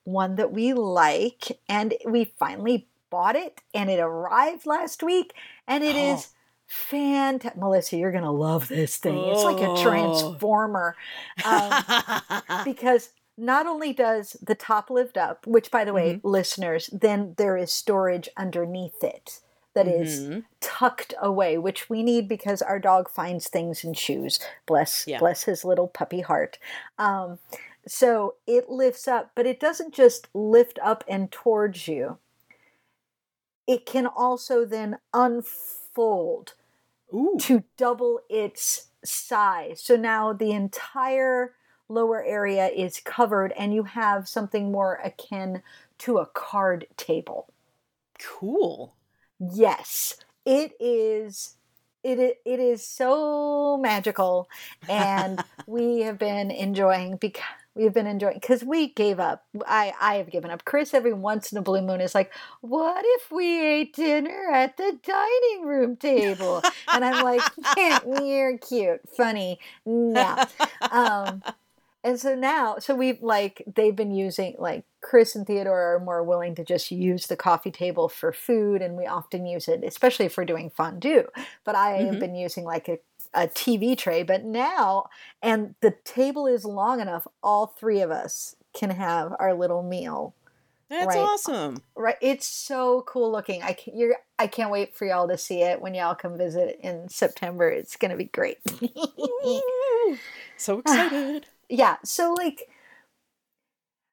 one 0.04 0.36
that 0.36 0.52
we 0.52 0.74
like 0.74 1.60
and 1.68 1.94
we 2.06 2.26
finally 2.26 2.88
bought 3.10 3.36
it 3.36 3.62
and 3.74 3.90
it 3.90 4.00
arrived 4.00 4.66
last 4.66 5.04
week 5.04 5.34
and 5.68 5.84
it 5.84 5.96
Oh. 5.96 5.96
is 5.96 6.30
fantastic 6.70 7.60
melissa 7.60 7.98
you're 7.98 8.12
gonna 8.12 8.32
love 8.32 8.68
this 8.68 8.98
thing 8.98 9.18
it's 9.18 9.44
like 9.44 9.58
a 9.60 9.70
Oh. 9.70 9.84
transformer 9.84 10.96
um, 11.44 11.84
because 12.64 13.10
not 13.38 13.66
only 13.66 13.92
does 13.92 14.38
the 14.42 14.54
top 14.54 14.90
lift 14.92 15.18
up 15.18 15.48
which 15.48 15.72
by 15.72 15.84
the 15.84 15.94
way 15.94 16.14
Mm-hmm. 16.14 16.28
listeners 16.28 16.88
then 16.94 17.34
there 17.38 17.58
is 17.58 17.72
storage 17.74 18.30
underneath 18.38 19.04
it 19.04 19.40
that 19.74 19.88
is 19.88 20.22
Mhm. 20.28 20.46
tucked 20.62 21.14
away 21.20 21.58
which 21.58 21.90
we 21.90 22.04
need 22.04 22.28
because 22.28 22.62
our 22.62 22.78
dog 22.80 23.10
finds 23.10 23.48
things 23.50 23.84
in 23.84 23.94
shoes 23.96 24.40
bless 24.68 25.08
Yeah. 25.08 25.18
bless 25.20 25.44
his 25.44 25.66
little 25.66 25.88
puppy 25.88 26.22
heart 26.22 26.60
um, 27.00 27.40
so 27.88 28.36
it 28.46 28.70
lifts 28.70 29.08
up 29.08 29.32
but 29.34 29.48
it 29.48 29.60
doesn't 29.60 29.94
just 29.94 30.28
lift 30.36 30.78
up 30.84 31.04
and 31.08 31.32
towards 31.32 31.88
you 31.88 32.20
it 33.66 33.86
can 33.88 34.06
also 34.06 34.66
then 34.66 34.98
unfold 35.14 36.54
Ooh. 37.14 37.38
to 37.40 37.64
double 37.78 38.22
its 38.30 38.88
size. 39.04 39.82
So 39.82 39.96
now 39.96 40.34
the 40.34 40.52
entire 40.52 41.54
lower 41.88 42.24
area 42.24 42.68
is 42.68 43.00
covered 43.04 43.52
and 43.54 43.74
you 43.74 43.84
have 43.84 44.28
something 44.28 44.72
more 44.72 45.00
akin 45.04 45.62
to 46.00 46.18
a 46.20 46.26
card 46.28 46.88
table. 46.98 47.50
Cool. 48.20 48.96
Yes, 49.40 50.18
It 50.46 50.74
is 50.80 51.56
it, 52.04 52.20
it 52.46 52.60
is 52.60 52.86
so 52.86 53.78
magical 53.78 54.50
and 54.88 55.44
we 55.68 56.02
have 56.02 56.18
been 56.18 56.50
enjoying 56.52 57.18
because 57.18 57.44
we've 57.76 57.94
been 57.94 58.08
enjoying 58.08 58.36
because 58.36 58.64
we 58.64 58.90
gave 58.94 59.20
up. 59.20 59.46
I 59.68 59.94
i 60.02 60.16
have 60.16 60.30
given 60.32 60.52
up. 60.52 60.66
Chris 60.66 60.94
every 60.94 61.14
once 61.14 61.52
in 61.52 61.58
a 61.58 61.62
blue 61.62 61.82
moon 61.82 62.02
is 62.02 62.16
like 62.16 62.32
what 62.62 63.04
if 63.06 63.32
we 63.32 63.62
ate 63.66 63.96
dinner 63.96 64.50
at 64.52 64.78
the 64.78 64.98
dining 65.04 65.66
room 65.66 65.96
table? 65.96 66.62
And 66.94 67.06
i'm 67.06 67.24
like 67.24 67.42
you're 68.24 68.58
cute. 68.58 69.02
Funny. 69.16 69.60
No. 69.86 70.44
Um 70.92 71.44
and 72.04 72.20
so 72.20 72.34
now 72.34 72.78
so 72.80 72.96
we've 72.96 73.22
like 73.22 73.62
they've 73.76 73.96
been 73.96 74.12
using 74.16 74.56
like 74.58 74.86
chris 75.02 75.36
and 75.36 75.46
theodore 75.46 75.96
are 75.96 76.00
more 76.00 76.24
willing 76.24 76.56
to 76.56 76.64
just 76.64 76.92
use 76.92 77.28
the 77.28 77.36
coffee 77.36 77.72
table 77.72 78.08
for 78.08 78.32
food 78.32 78.82
and 78.82 78.96
we 78.98 79.06
often 79.06 79.46
use 79.46 79.68
it 79.68 79.84
especially 79.84 80.26
if 80.26 80.38
we're 80.38 80.46
doing 80.46 80.70
fondue. 80.70 81.26
But 81.66 81.76
i 81.76 81.92
have 81.92 82.16
Mhm. 82.16 82.20
been 82.20 82.36
using 82.36 82.64
like 82.64 82.88
a, 82.88 83.00
a 83.34 83.48
tv 83.48 83.98
tray 83.98 84.24
but 84.24 84.44
now 84.44 85.06
and 85.42 85.76
the 85.82 85.94
table 86.04 86.48
is 86.48 86.66
long 86.66 87.00
enough 87.00 87.28
all 87.44 87.68
three 87.68 88.02
of 88.02 88.10
us 88.12 88.56
can 88.74 88.90
have 88.90 89.34
our 89.40 89.54
little 89.54 89.84
meal 89.84 90.34
That's 90.90 91.08
Right. 91.16 91.18
awesome. 91.20 91.84
right 91.96 92.16
it's 92.22 92.48
so 92.48 93.04
cool 93.08 93.32
looking 93.32 93.62
i 93.62 93.74
can, 93.74 93.98
you're 93.98 94.16
i 94.40 94.48
can't 94.48 94.72
wait 94.72 94.96
for 94.96 95.06
y'all 95.06 95.28
to 95.28 95.38
see 95.38 95.62
it 95.62 95.80
when 95.82 95.94
y'all 95.94 96.16
come 96.16 96.38
visit 96.38 96.80
in 96.82 97.08
september 97.10 97.70
it's 97.70 97.96
gonna 97.96 98.16
be 98.18 98.26
great 98.26 98.58
so 100.58 100.80
excited. 100.80 101.48
yeah 101.70 101.98
so 102.04 102.34
like 102.34 102.68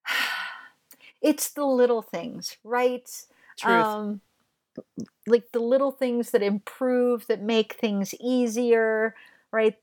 it's 1.23 1.49
the 1.51 1.65
little 1.65 2.03
things 2.03 2.57
right 2.65 3.09
Truth. 3.59 3.87
um 3.87 4.21
like 5.27 5.53
the 5.53 5.61
little 5.61 5.93
things 5.93 6.31
that 6.31 6.43
improve 6.43 7.27
that 7.27 7.43
make 7.43 7.75
things 7.75 8.15
easier 8.21 9.15
right? 9.53 9.77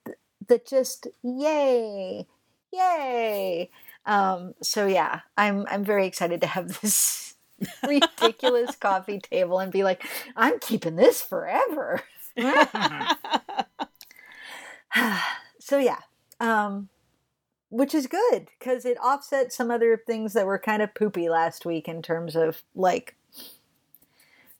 That 0.47 0.65
just 0.67 1.07
yay 1.23 2.27
yay. 2.71 3.69
Um 4.05 4.53
so 4.61 4.85
yeah 4.85 5.21
i'm 5.37 5.65
i'm 5.69 5.83
very 5.83 6.05
excited 6.05 6.41
to 6.41 6.47
have 6.47 6.79
this 6.81 7.35
ridiculous 7.87 8.75
coffee 8.79 9.19
table 9.19 9.59
and 9.59 9.71
be 9.71 9.83
like 9.83 10.03
i'm 10.35 10.59
keeping 10.59 10.95
this 10.95 11.21
forever. 11.21 12.01
So 15.59 15.77
yeah 15.79 15.99
um 16.39 16.89
which 17.69 17.95
is 17.95 18.05
good 18.05 18.47
because 18.59 18.85
it 18.85 18.97
offsets 18.97 19.55
some 19.55 19.71
other 19.71 19.97
things 20.05 20.33
that 20.33 20.45
were 20.45 20.59
kind 20.59 20.81
of 20.81 20.93
poopy 20.93 21.29
last 21.29 21.65
week 21.65 21.87
in 21.87 22.01
terms 22.01 22.35
of 22.35 22.61
like 22.75 23.15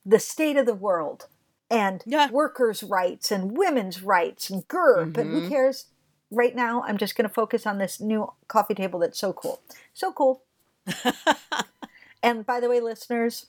the 0.04 0.18
state 0.18 0.56
of 0.56 0.66
the 0.66 0.74
world 0.74 1.28
and 1.70 2.02
Yeah. 2.06 2.30
workers' 2.30 2.82
rights 2.82 3.30
and 3.32 3.56
women's 3.56 4.02
rights 4.02 4.50
and 4.50 4.66
grr. 4.68 5.12
But 5.12 5.26
who 5.26 5.40
Mhm. 5.40 5.48
cares? 5.48 5.86
Right 6.30 6.54
now, 6.54 6.82
I'm 6.82 6.96
just 6.98 7.16
going 7.16 7.28
to 7.28 7.34
focus 7.34 7.66
on 7.66 7.78
this 7.78 8.00
new 8.00 8.32
coffee 8.48 8.74
table 8.74 8.98
that's 8.98 9.18
so 9.18 9.32
cool. 9.32 9.60
So 9.92 10.12
cool. 10.12 10.42
and 12.22 12.44
by 12.44 12.60
the 12.60 12.68
way, 12.68 12.80
listeners, 12.80 13.46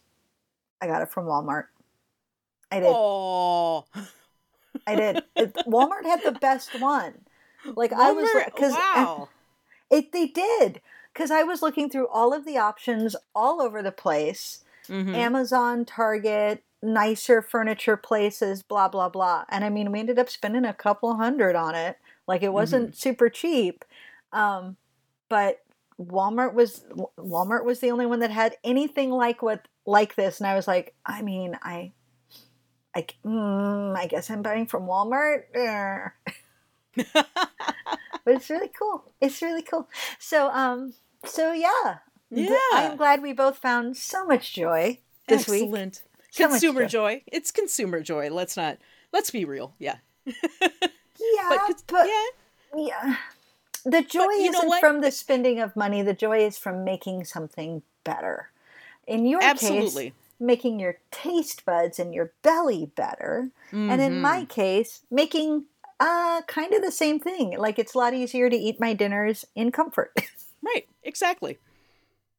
I 0.81 0.87
got 0.87 1.01
it 1.01 1.09
from 1.09 1.25
Walmart. 1.25 1.67
I 2.71 2.79
did. 2.79 2.89
oh. 2.89 3.85
I 4.87 4.95
did. 4.95 5.23
It, 5.35 5.53
Walmart 5.67 6.03
had 6.03 6.23
the 6.23 6.31
best 6.31 6.79
one. 6.79 7.25
Like 7.65 7.91
I 7.93 8.11
was 8.11 8.29
because 8.45 8.73
wow. 8.73 9.29
it 9.89 10.11
they 10.11 10.27
did 10.27 10.81
because 11.13 11.31
I 11.31 11.43
was 11.43 11.61
looking 11.61 11.89
through 11.89 12.07
all 12.07 12.33
of 12.33 12.45
the 12.45 12.57
options 12.57 13.15
all 13.33 13.61
over 13.61 13.81
the 13.81 13.91
place. 13.91 14.63
Mhm. 14.89 15.15
Amazon, 15.15 15.85
Target, 15.85 16.63
nicer 16.81 17.41
furniture 17.41 17.97
places, 17.97 18.63
blah 18.63 18.87
blah 18.87 19.09
blah. 19.09 19.45
And 19.49 19.63
I 19.63 19.69
mean, 19.69 19.91
we 19.91 19.99
ended 19.99 20.19
up 20.19 20.29
spending 20.29 20.65
a 20.65 20.73
couple 20.73 21.15
hundred 21.15 21.55
on 21.55 21.75
it. 21.75 21.97
Like 22.27 22.43
it 22.43 22.53
wasn't 22.53 22.95
super 22.95 23.29
cheap, 23.29 23.85
um, 24.33 24.77
but 25.29 25.61
Walmart 25.99 26.53
was 26.53 26.83
Walmart 27.19 27.65
was 27.65 27.79
the 27.79 27.91
only 27.91 28.05
one 28.05 28.19
that 28.19 28.31
had 28.31 28.57
anything 28.63 29.11
like 29.11 29.41
what 29.41 29.67
like 29.85 30.15
this. 30.15 30.39
And 30.39 30.47
I 30.47 30.55
was 30.55 30.67
like, 30.67 30.93
I 31.05 31.21
mean, 31.21 31.57
I. 31.61 31.93
I, 32.97 33.05
mm, 33.25 33.95
I 33.97 34.07
guess 34.07 34.29
I'm 34.29 34.41
buying 34.41 34.67
from 34.67 34.87
Walmart. 34.87 35.43
But 38.23 38.35
it's 38.35 38.49
really 38.49 38.69
cool. 38.69 39.03
It's 39.21 39.41
really 39.41 39.61
cool. 39.61 39.87
So 40.19 40.49
um 40.49 40.93
so 41.25 41.51
yeah. 41.53 41.97
Yeah. 42.35 42.57
I'm 42.73 42.97
glad 42.97 43.21
we 43.21 43.33
both 43.33 43.57
found 43.57 43.97
so 43.97 44.25
much 44.25 44.53
joy 44.53 44.99
this 45.27 45.47
week. 45.47 45.63
Excellent. 45.63 46.03
So 46.31 46.47
consumer 46.49 46.85
joy. 46.85 47.15
joy. 47.15 47.23
It's 47.27 47.51
consumer 47.51 48.01
joy. 48.01 48.29
Let's 48.29 48.57
not. 48.57 48.77
Let's 49.13 49.29
be 49.31 49.45
real. 49.45 49.73
Yeah. 49.79 49.97
Yeah, 51.37 51.49
But, 51.49 51.83
but, 51.87 52.07
yeah. 52.07 52.23
yeah. 52.75 53.15
The 53.85 54.01
joy 54.01 54.27
isn't 54.31 54.79
from 54.79 55.01
the 55.01 55.11
spending 55.11 55.59
of 55.59 55.75
money. 55.75 56.01
The 56.01 56.13
joy 56.13 56.39
is 56.45 56.57
from 56.57 56.83
making 56.83 57.25
something 57.25 57.83
better. 58.03 58.49
In 59.07 59.25
your 59.25 59.41
Absolutely. 59.41 60.09
case, 60.09 60.13
making 60.39 60.79
your 60.79 60.97
taste 61.11 61.65
buds 61.65 61.99
and 61.99 62.13
your 62.13 62.31
belly 62.41 62.91
better. 62.95 63.49
And 63.71 64.01
in 64.01 64.21
my 64.21 64.45
case, 64.45 65.01
making 65.09 65.65
uh 65.99 66.41
kind 66.47 66.73
of 66.73 66.81
the 66.81 66.91
same 66.91 67.19
thing. 67.19 67.57
Like 67.57 67.79
it's 67.79 67.93
a 67.93 67.97
lot 67.97 68.13
easier 68.13 68.49
to 68.49 68.55
eat 68.55 68.79
my 68.79 68.93
dinners 68.93 69.45
in 69.55 69.71
comfort. 69.71 70.13
Right. 70.63 70.87
Exactly. 71.03 71.59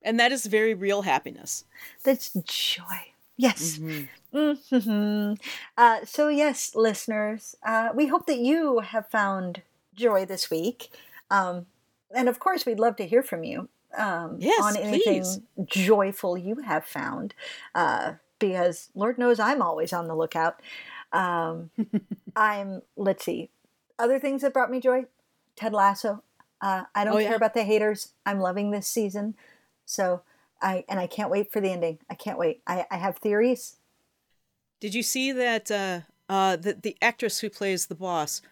And 0.07 0.19
that 0.21 0.33
is 0.33 0.47
very 0.47 0.75
real 0.75 1.03
happiness. 1.03 1.65
That's 2.05 2.33
joy. 2.47 3.13
Yes. 3.37 3.81
Mhm. 3.81 4.09
hmm 4.33 5.35
Uh, 5.77 6.05
so, 6.05 6.29
yes, 6.29 6.75
listeners, 6.75 7.57
uh, 7.65 7.91
we 7.95 8.07
hope 8.07 8.27
that 8.27 8.39
you 8.39 8.81
have 8.81 9.09
found 9.11 9.63
joy 9.95 10.25
this 10.25 10.51
week. 10.51 10.91
Um, 11.31 11.67
and 12.15 12.29
of 12.29 12.39
course, 12.39 12.65
we'd 12.67 12.81
love 12.81 12.97
to 12.97 13.07
hear 13.07 13.23
from 13.23 13.45
you. 13.45 13.69
um, 13.99 14.39
Yes, 14.41 14.61
on 14.61 14.77
anything 14.77 15.23
please. 15.23 15.41
joyful 15.67 16.37
you 16.39 16.57
have 16.57 16.85
found, 16.85 17.35
uh, 17.75 18.15
because 18.39 18.91
Lord 18.95 19.19
knows 19.19 19.41
I'm 19.41 19.63
always 19.63 19.93
on 19.93 20.07
the 20.07 20.15
lookout. 20.15 20.61
Um, 21.13 21.71
I'm, 22.37 22.83
let's 22.97 23.25
see, 23.25 23.51
other 23.99 24.19
things 24.21 24.43
that 24.43 24.53
brought 24.53 24.71
me 24.71 24.81
joy 24.81 25.07
Ted 25.57 25.73
Lasso. 25.73 26.23
Uh, 26.61 26.85
I 26.95 27.05
don't 27.05 27.15
Oh, 27.15 27.19
care 27.19 27.31
yeah. 27.31 27.37
about 27.37 27.55
the 27.55 27.65
haters. 27.65 28.13
I'm 28.27 28.41
loving 28.41 28.71
this 28.71 28.87
season. 28.89 29.35
So, 29.87 30.23
I, 30.61 30.85
and 30.89 31.01
I 31.01 31.07
can't 31.07 31.31
wait 31.31 31.51
for 31.51 31.61
the 31.61 31.71
ending. 31.71 31.99
I 32.11 32.15
can't 32.15 32.39
wait. 32.39 32.61
I, 32.67 32.85
I 32.91 32.97
have 32.97 33.17
theories. 33.17 33.77
Did 34.81 34.95
you 34.95 35.03
see 35.03 35.33
that 35.33 35.71
uh 35.71 36.01
uh 36.29 36.57
the 36.57 36.75
the 36.75 36.97
actress 37.01 37.39
who 37.39 37.49
plays 37.49 37.87
the 37.87 37.95
boss 37.95 38.43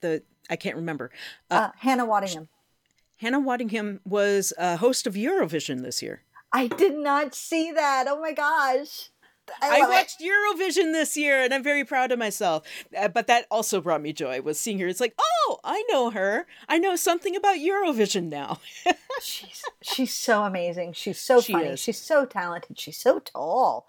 the 0.00 0.22
I 0.48 0.56
can't 0.56 0.76
remember. 0.76 1.10
Uh, 1.50 1.54
Uh, 1.54 1.70
Hannah 1.78 2.06
Waddingham. 2.06 2.48
Hannah 3.16 3.40
Waddingham 3.40 4.00
was 4.04 4.52
a 4.58 4.76
host 4.76 5.06
of 5.06 5.14
Eurovision 5.14 5.82
this 5.82 6.02
year. 6.02 6.22
I 6.52 6.66
did 6.66 6.96
not 6.96 7.34
see 7.34 7.70
that. 7.72 8.06
Oh 8.08 8.20
my 8.20 8.32
gosh. 8.32 9.10
I, 9.62 9.76
I 9.76 9.80
love 9.80 9.90
it. 9.90 9.92
watched 9.92 10.20
Eurovision 10.20 10.92
this 10.92 11.16
year 11.16 11.42
and 11.42 11.52
I'm 11.54 11.62
very 11.62 11.84
proud 11.84 12.12
of 12.12 12.18
myself. 12.18 12.66
Uh, 12.96 13.08
but 13.08 13.26
that 13.26 13.46
also 13.50 13.80
brought 13.80 14.02
me 14.02 14.12
joy 14.12 14.40
was 14.40 14.58
seeing 14.58 14.78
her. 14.80 14.86
It's 14.86 15.00
like, 15.00 15.14
"Oh, 15.18 15.58
I 15.64 15.82
know 15.90 16.10
her. 16.10 16.46
I 16.68 16.78
know 16.78 16.96
something 16.96 17.36
about 17.36 17.56
Eurovision 17.56 18.28
now." 18.28 18.60
She's 19.22 19.62
she's 19.82 20.14
so 20.14 20.44
amazing. 20.44 20.94
She's 20.94 21.20
so 21.20 21.40
She 21.40 21.52
funny. 21.52 21.66
is. 21.68 21.80
She's 21.80 21.98
so 21.98 22.24
talented. 22.24 22.78
She's 22.78 22.96
so 22.96 23.18
tall. 23.18 23.86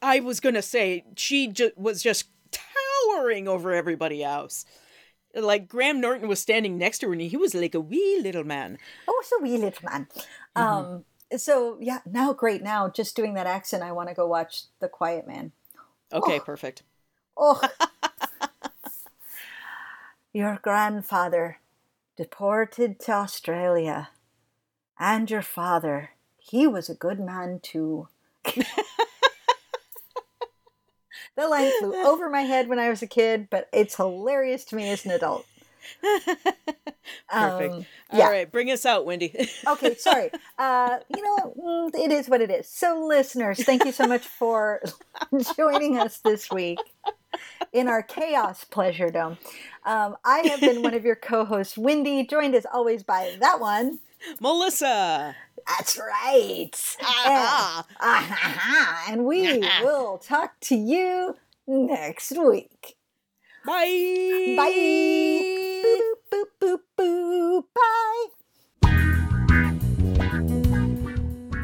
I 0.00 0.20
was 0.20 0.38
going 0.40 0.54
to 0.54 0.62
say 0.62 1.04
she 1.16 1.48
ju- 1.48 1.72
was 1.76 2.00
just 2.02 2.26
towering 2.52 3.48
over 3.48 3.72
everybody 3.72 4.22
else. 4.22 4.64
Like 5.34 5.68
Graham 5.68 6.00
Norton 6.00 6.28
was 6.28 6.40
standing 6.40 6.78
next 6.78 7.00
to 7.00 7.06
her 7.08 7.12
and 7.12 7.22
he 7.22 7.36
was 7.36 7.54
like 7.54 7.74
a 7.74 7.80
wee 7.80 8.20
little 8.22 8.44
man. 8.44 8.78
Oh, 9.08 9.22
so 9.26 9.42
wee 9.42 9.56
little 9.58 9.88
man. 9.90 10.06
Mm-hmm. 10.56 10.62
Um. 10.62 11.04
So 11.36 11.76
yeah, 11.80 11.98
now 12.06 12.32
great. 12.32 12.62
Now 12.62 12.88
just 12.88 13.16
doing 13.16 13.34
that 13.34 13.46
accent, 13.46 13.82
I 13.82 13.92
want 13.92 14.08
to 14.08 14.14
go 14.14 14.26
watch 14.26 14.62
The 14.80 14.88
Quiet 14.88 15.26
Man. 15.26 15.52
Okay, 16.12 16.40
perfect. 16.40 16.82
Oh. 17.36 17.60
your 20.32 20.58
grandfather 20.62 21.58
deported 22.16 22.98
to 23.00 23.12
Australia, 23.12 24.08
and 24.98 25.30
your 25.30 25.42
father, 25.42 26.10
he 26.38 26.66
was 26.66 26.88
a 26.88 26.94
good 26.94 27.20
man 27.20 27.60
too. 27.62 28.08
the 28.44 28.64
line 31.36 31.70
flew 31.78 31.94
over 31.94 32.30
my 32.30 32.42
head 32.42 32.68
when 32.68 32.78
I 32.78 32.88
was 32.88 33.02
a 33.02 33.06
kid, 33.06 33.48
but 33.50 33.68
it's 33.72 33.96
hilarious 33.96 34.64
to 34.66 34.76
me 34.76 34.88
as 34.88 35.04
an 35.04 35.12
adult. 35.12 35.46
Perfect. 37.30 37.74
Um, 37.74 37.86
yeah. 38.12 38.30
right, 38.30 38.50
bring 38.50 38.70
us 38.70 38.86
out, 38.86 39.06
Wendy. 39.06 39.48
okay, 39.66 39.94
sorry. 39.96 40.30
Uh, 40.58 40.98
you 41.14 41.22
know. 41.22 41.54
Mm, 41.58 41.94
it 41.94 42.12
is 42.12 42.28
what 42.28 42.40
it 42.40 42.50
is. 42.50 42.68
So, 42.68 43.04
listeners, 43.06 43.62
thank 43.64 43.84
you 43.84 43.92
so 43.92 44.06
much 44.06 44.26
for 44.26 44.82
joining 45.56 45.98
us 45.98 46.18
this 46.18 46.50
week 46.50 46.78
in 47.72 47.88
our 47.88 48.02
chaos 48.02 48.64
pleasure 48.64 49.10
dome. 49.10 49.38
Um, 49.84 50.16
I 50.24 50.40
have 50.48 50.60
been 50.60 50.82
one 50.82 50.94
of 50.94 51.04
your 51.04 51.16
co-hosts, 51.16 51.78
Wendy, 51.78 52.26
joined 52.26 52.54
as 52.54 52.66
always 52.72 53.02
by 53.02 53.36
that 53.40 53.60
one. 53.60 54.00
Melissa. 54.40 55.36
That's 55.66 55.98
right. 55.98 56.96
Ah. 57.02 57.84
And, 57.88 57.96
ah, 58.00 59.04
and 59.10 59.24
we 59.24 59.60
will 59.82 60.18
talk 60.18 60.58
to 60.62 60.76
you 60.76 61.36
next 61.66 62.32
week. 62.32 62.97
Bye. 63.68 64.54
Bye. 64.56 64.72
Boop, 65.84 66.16
boop, 66.32 66.46
boop, 66.58 66.80
boop. 66.98 67.64
Bye. 67.76 68.28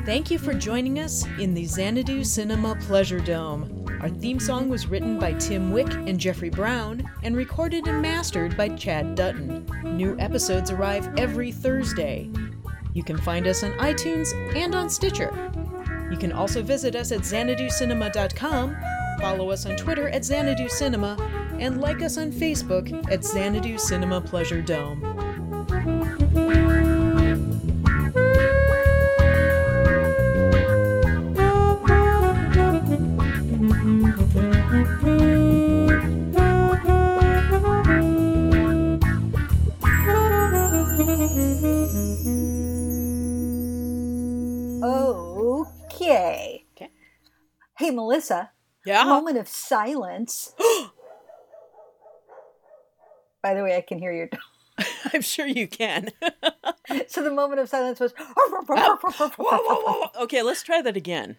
Thank 0.04 0.30
you 0.30 0.38
for 0.38 0.52
joining 0.52 0.98
us 0.98 1.24
in 1.38 1.54
the 1.54 1.64
Xanadu 1.64 2.22
Cinema 2.22 2.76
Pleasure 2.82 3.20
Dome. 3.20 3.86
Our 4.02 4.10
theme 4.10 4.38
song 4.38 4.68
was 4.68 4.86
written 4.86 5.18
by 5.18 5.32
Tim 5.32 5.72
Wick 5.72 5.90
and 5.94 6.20
Jeffrey 6.20 6.50
Brown 6.50 7.02
and 7.22 7.34
recorded 7.34 7.86
and 7.88 8.02
mastered 8.02 8.54
by 8.54 8.68
Chad 8.68 9.14
Dutton. 9.14 9.66
New 9.82 10.14
episodes 10.18 10.70
arrive 10.70 11.08
every 11.16 11.52
Thursday. 11.52 12.30
You 12.92 13.02
can 13.02 13.16
find 13.16 13.46
us 13.46 13.64
on 13.64 13.72
iTunes 13.78 14.34
and 14.54 14.74
on 14.74 14.90
Stitcher. 14.90 15.32
You 16.10 16.18
can 16.18 16.32
also 16.32 16.62
visit 16.62 16.96
us 16.96 17.12
at 17.12 17.20
xanaducinema.com, 17.20 18.76
follow 19.22 19.50
us 19.50 19.64
on 19.64 19.76
Twitter 19.76 20.10
at 20.10 20.22
Xanadu 20.22 20.68
Cinema, 20.68 21.16
and 21.60 21.80
like 21.80 22.02
us 22.02 22.18
on 22.18 22.30
Facebook 22.32 22.92
at 23.10 23.24
Xanadu 23.24 23.78
Cinema 23.78 24.20
Pleasure 24.20 24.62
Dome. 24.62 25.02
Okay. 45.94 46.64
Okay. 46.76 46.90
Hey, 47.78 47.90
Melissa. 47.90 48.50
Yeah. 48.84 49.04
Moment 49.04 49.38
of 49.38 49.48
silence. 49.48 50.52
By 53.44 53.52
the 53.52 53.62
way, 53.62 53.76
I 53.76 53.82
can 53.82 53.98
hear 53.98 54.10
your 54.10 54.28
dog. 54.28 54.40
I'm 55.12 55.20
sure 55.20 55.46
you 55.46 55.68
can. 55.68 56.08
So 57.08 57.22
the 57.22 57.30
moment 57.30 57.60
of 57.60 57.68
silence 57.68 58.00
was. 58.00 58.14
Ah, 58.66 60.10
okay, 60.22 60.42
let's 60.42 60.62
try 60.62 60.80
that 60.82 60.96
again. 60.96 61.36